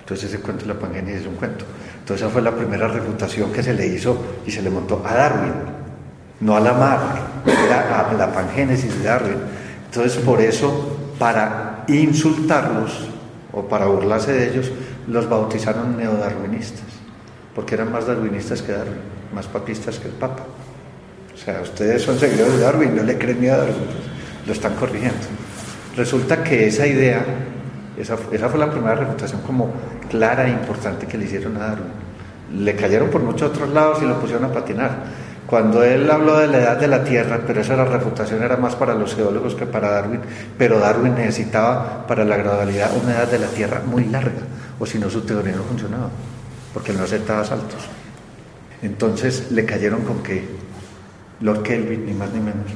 [0.00, 1.64] Entonces ese cuento de la pangenia es un cuento.
[1.98, 4.16] Entonces esa fue la primera refutación que se le hizo
[4.46, 5.52] y se le montó a Darwin,
[6.40, 9.38] no a Lamarck, era a la pangénesis de Darwin.
[9.86, 13.08] Entonces por eso, para insultarlos
[13.52, 14.70] o para burlarse de ellos,
[15.08, 17.05] los bautizaron neodarwinistas
[17.56, 19.00] porque eran más darwinistas que Darwin,
[19.34, 20.42] más papistas que el Papa.
[21.34, 23.86] O sea, ustedes son seguidores de Darwin, no le creen ni a Darwin,
[24.46, 25.16] lo están corrigiendo.
[25.96, 27.24] Resulta que esa idea,
[27.96, 29.72] esa, esa fue la primera refutación como
[30.10, 31.92] clara e importante que le hicieron a Darwin.
[32.58, 34.90] Le cayeron por muchos otros lados y lo pusieron a patinar.
[35.46, 38.76] Cuando él habló de la edad de la Tierra, pero esa la refutación era más
[38.76, 40.20] para los geólogos que para Darwin,
[40.58, 44.42] pero Darwin necesitaba para la gradualidad una edad de la Tierra muy larga,
[44.78, 46.10] o si no su teoría no funcionaba
[46.76, 47.80] porque no aceptaba saltos.
[48.82, 50.44] Entonces le cayeron con que
[51.40, 52.66] Lord Kelvin, ni más ni menos,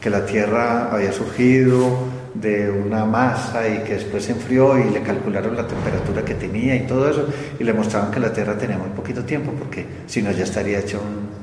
[0.00, 2.04] que la Tierra había surgido
[2.34, 6.76] de una masa y que después se enfrió y le calcularon la temperatura que tenía
[6.76, 7.26] y todo eso
[7.58, 10.78] y le mostraron que la Tierra tenía muy poquito tiempo porque si no ya estaría
[10.78, 10.98] hecha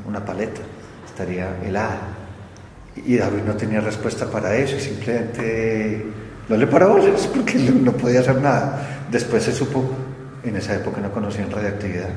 [0.07, 0.61] una paleta,
[1.05, 1.99] estaría helada.
[3.05, 6.05] Y David no tenía respuesta para eso y simplemente
[6.47, 6.97] no le paró
[7.35, 9.05] porque no podía hacer nada.
[9.11, 9.83] Después se supo
[10.49, 12.09] en esa época no conocían radiactividad.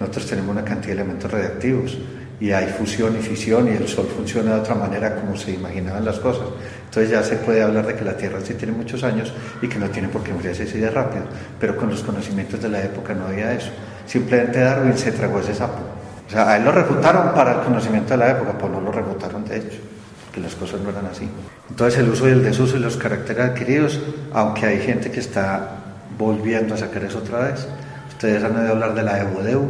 [0.00, 1.98] Nosotros tenemos una cantidad de elementos radiactivos
[2.40, 6.04] y hay fusión y fisión y el Sol funciona de otra manera como se imaginaban
[6.04, 6.48] las cosas.
[6.86, 9.32] Entonces ya se puede hablar de que la Tierra sí tiene muchos años
[9.62, 11.24] y que no tiene por qué morirse así de rápido,
[11.60, 13.70] pero con los conocimientos de la época no había eso.
[14.06, 15.78] Simplemente Darwin se tragó ese sapo.
[16.26, 18.90] O sea, a él lo refutaron para el conocimiento de la época, pues no lo
[18.90, 19.78] refutaron de hecho,
[20.32, 21.28] que las cosas no eran así.
[21.70, 24.00] Entonces el uso y el desuso y los caracteres adquiridos,
[24.32, 25.83] aunque hay gente que está
[26.18, 27.66] volviendo a sacar eso otra vez.
[28.08, 29.66] Ustedes han oído hablar de la EVODEU,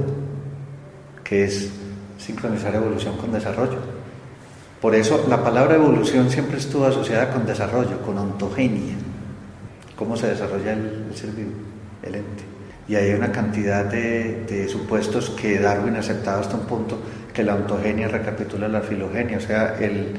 [1.23, 1.71] que es
[2.19, 3.79] sincronizar evolución con desarrollo.
[4.81, 8.95] Por eso la palabra evolución siempre estuvo asociada con desarrollo, con ontogenia,
[9.97, 11.53] cómo se desarrolla el, ser vivo,
[12.03, 12.45] el ente.
[12.87, 16.99] Y hay una cantidad de, supuestos que Darwin ha aceptado hasta un punto
[17.33, 20.15] que la ontogenia recapitula la filogenia, o sea, el,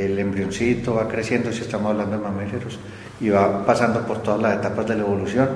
[0.00, 2.78] el embrioncito va creciendo, si estamos hablando de mamíferos,
[3.20, 5.48] y va pasando por todas las etapas de la evolución,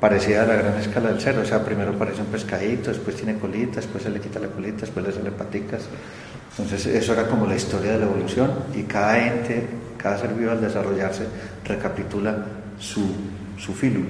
[0.00, 3.38] parecida a la gran escala del cerdo, o sea, primero parece un pescadito, después tiene
[3.38, 5.82] colita, después se le quita la colita, después le salen paticas.
[6.50, 9.66] Entonces, eso era como la historia de la evolución y cada ente,
[9.98, 11.24] cada ser vivo al desarrollarse
[11.64, 12.44] recapitula
[12.78, 13.02] su,
[13.58, 14.00] su filo.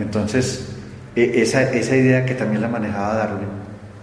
[0.00, 0.76] Entonces,
[1.16, 3.48] e, esa, esa idea que también la manejaba Darwin,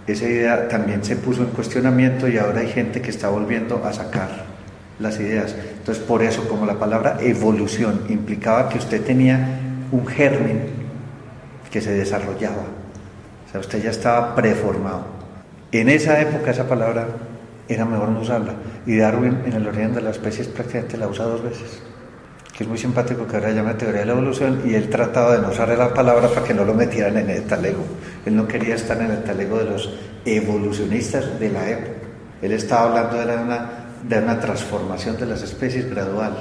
[0.06, 3.92] esa idea también se puso en cuestionamiento y ahora hay gente que está volviendo a
[3.92, 4.47] sacar
[4.98, 5.54] las ideas.
[5.78, 9.60] Entonces, por eso, como la palabra evolución implicaba que usted tenía
[9.92, 10.66] un germen
[11.70, 12.64] que se desarrollaba,
[13.46, 15.18] o sea, usted ya estaba preformado.
[15.70, 17.08] En esa época esa palabra
[17.68, 18.54] era mejor no usarla.
[18.86, 21.82] Y Darwin, en el origen de la especie, prácticamente la usa dos veces.
[22.56, 25.42] Que es muy simpático que ahora llama teoría de la evolución y él trataba de
[25.42, 27.84] no usar la palabra para que no lo metieran en el talego.
[28.26, 29.94] Él no quería estar en el talego de los
[30.24, 31.98] evolucionistas de la época.
[32.42, 36.36] Él estaba hablando de una de una transformación de las especies gradual.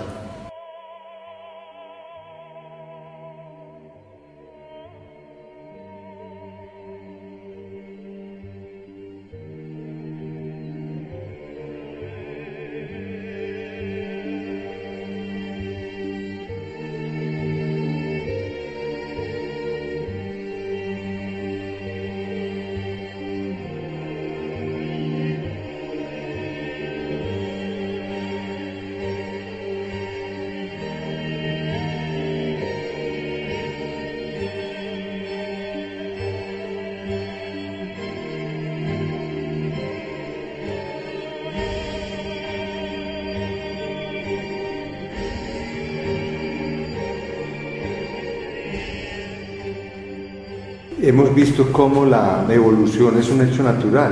[51.07, 54.11] Hemos visto cómo la evolución es un hecho natural,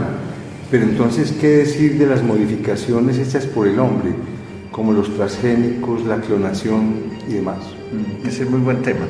[0.72, 4.12] pero entonces, ¿qué decir de las modificaciones hechas por el hombre,
[4.72, 7.58] como los transgénicos, la clonación y demás?
[7.92, 9.06] Mm, ese es muy buen tema.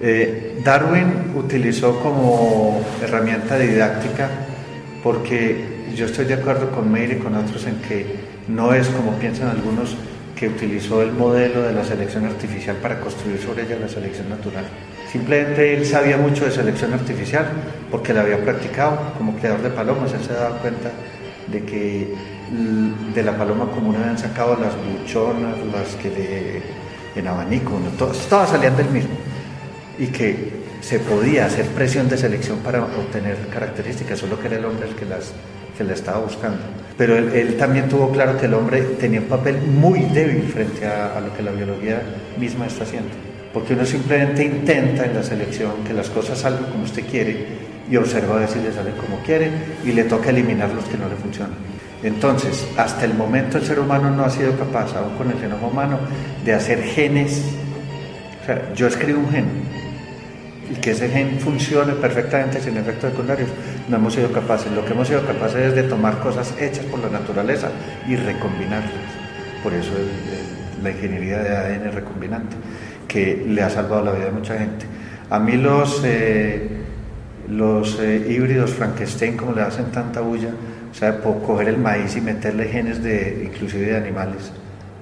[0.00, 4.30] Eh, Darwin utilizó como herramienta didáctica
[5.02, 8.06] porque yo estoy de acuerdo con Meir y con otros en que
[8.46, 9.96] no es como piensan algunos
[10.36, 14.66] que utilizó el modelo de la selección artificial para construir sobre ella la selección natural.
[15.16, 17.46] Simplemente él sabía mucho de selección artificial
[17.90, 20.12] porque la había practicado como creador de palomas.
[20.12, 20.90] Él se daba cuenta
[21.46, 22.14] de que
[23.14, 26.62] de la paloma común habían sacado las buchonas, las que de,
[27.14, 29.14] en abanico, todo, estaba saliendo del mismo.
[29.98, 34.66] Y que se podía hacer presión de selección para obtener características, solo que era el
[34.66, 35.32] hombre el que las
[35.78, 36.58] que la estaba buscando.
[36.98, 41.18] Pero él, también tuvo claro que el hombre tenía un papel muy débil frente a
[41.22, 42.02] lo que la biología
[42.38, 43.25] misma está haciendo
[43.56, 47.46] porque uno simplemente intenta en la selección que las cosas salgan como usted quiere
[47.90, 49.50] y observa a ver si le salen como quiere
[49.82, 51.54] y le toca eliminar los que no le funcionan.
[52.02, 55.68] Entonces, hasta el momento el ser humano no ha sido capaz, aún con el genoma
[55.68, 55.98] humano,
[56.44, 57.42] de hacer genes.
[58.42, 59.46] O sea, yo escribo un gen
[60.70, 63.48] y que ese gen funcione perfectamente sin efectos secundarios.
[63.88, 64.70] No hemos sido capaces.
[64.72, 67.70] Lo que hemos sido capaces es de tomar cosas hechas por la naturaleza
[68.06, 68.92] y recombinarlas.
[69.62, 69.92] Por eso
[70.82, 72.54] la ingeniería de ADN recombinante
[73.06, 74.86] que le ha salvado la vida a mucha gente.
[75.30, 76.68] A mí los, eh,
[77.48, 80.50] los eh, híbridos Frankenstein, como le hacen tanta bulla,
[80.90, 84.52] o sea, coger el maíz y meterle genes de, inclusive de animales,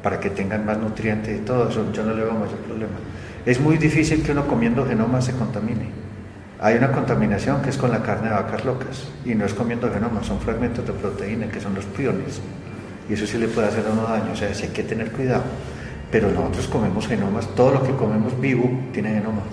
[0.03, 2.95] para que tengan más nutrientes y todo eso, yo no le veo mayor problema.
[3.47, 6.05] Es muy difícil que uno comiendo genomas se contamine.
[6.61, 9.93] Hay una contaminación que es con la carne de vacas locas, y no es comiendo
[9.93, 12.41] genomas, son fragmentos de proteína que son los priones,
[13.09, 15.43] y eso sí le puede hacer a uno daño, o sea, hay que tener cuidado
[16.15, 19.51] pero nosotros comemos genomas, todo lo que comemos vivo tiene genomas,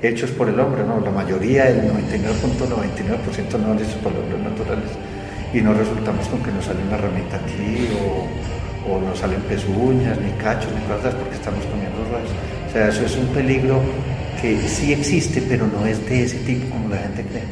[0.00, 4.88] hechos por el hombre, no, la mayoría, el 99.99% no hechos por los hombres naturales,
[5.52, 10.18] y no resultamos con que nos sale una ramita aquí, o, o nos salen pezuñas,
[10.18, 12.32] ni cachos, ni cosas, porque estamos comiendo rayos.
[12.66, 13.82] O sea, eso es un peligro
[14.40, 17.44] que sí existe, pero no es de ese tipo como la gente cree,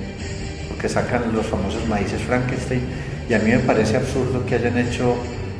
[0.68, 2.80] porque sacan los famosos maíces Frankenstein,
[3.28, 5.16] y a mí me parece absurdo que hayan hecho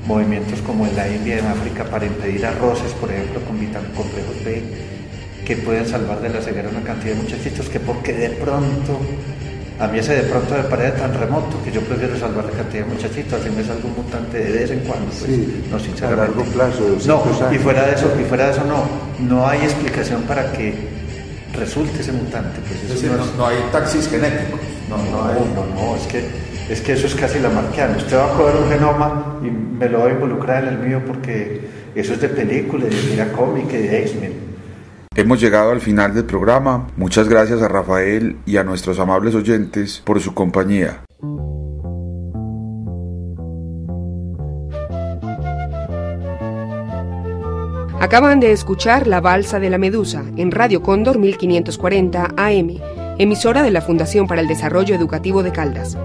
[0.09, 3.59] movimientos como en la India y en África para impedir arroces, por ejemplo, con
[3.95, 4.63] complejos B,
[5.45, 8.99] que pueden salvar de la ceguera una cantidad de muchachitos, que porque de pronto,
[9.79, 12.87] a mí ese de pronto me parece tan remoto que yo prefiero salvar la cantidad
[12.87, 15.31] de muchachitos, así me salgo un mutante de vez en cuando, pues,
[15.71, 16.23] no sinceramente.
[16.23, 18.89] A largo plazo, no, y fuera de eso, y fuera de eso no,
[19.29, 20.75] no hay explicación para que
[21.53, 22.61] resulte ese mutante.
[22.67, 24.61] Pues no, no, hay taxis genéticos.
[24.89, 27.97] No, no, no, no, es que es que eso es casi la marqueana.
[27.97, 31.03] Usted va a coger un genoma y me lo va a involucrar en el mío
[31.07, 31.61] porque
[31.95, 34.33] eso es de película, de mira cómica y de X-Men.
[35.15, 36.87] Hemos llegado al final del programa.
[36.97, 41.03] Muchas gracias a Rafael y a nuestros amables oyentes por su compañía.
[48.01, 52.79] Acaban de escuchar La Balsa de la Medusa en Radio Cóndor 1540 AM,
[53.19, 55.99] emisora de la Fundación para el Desarrollo Educativo de Caldas.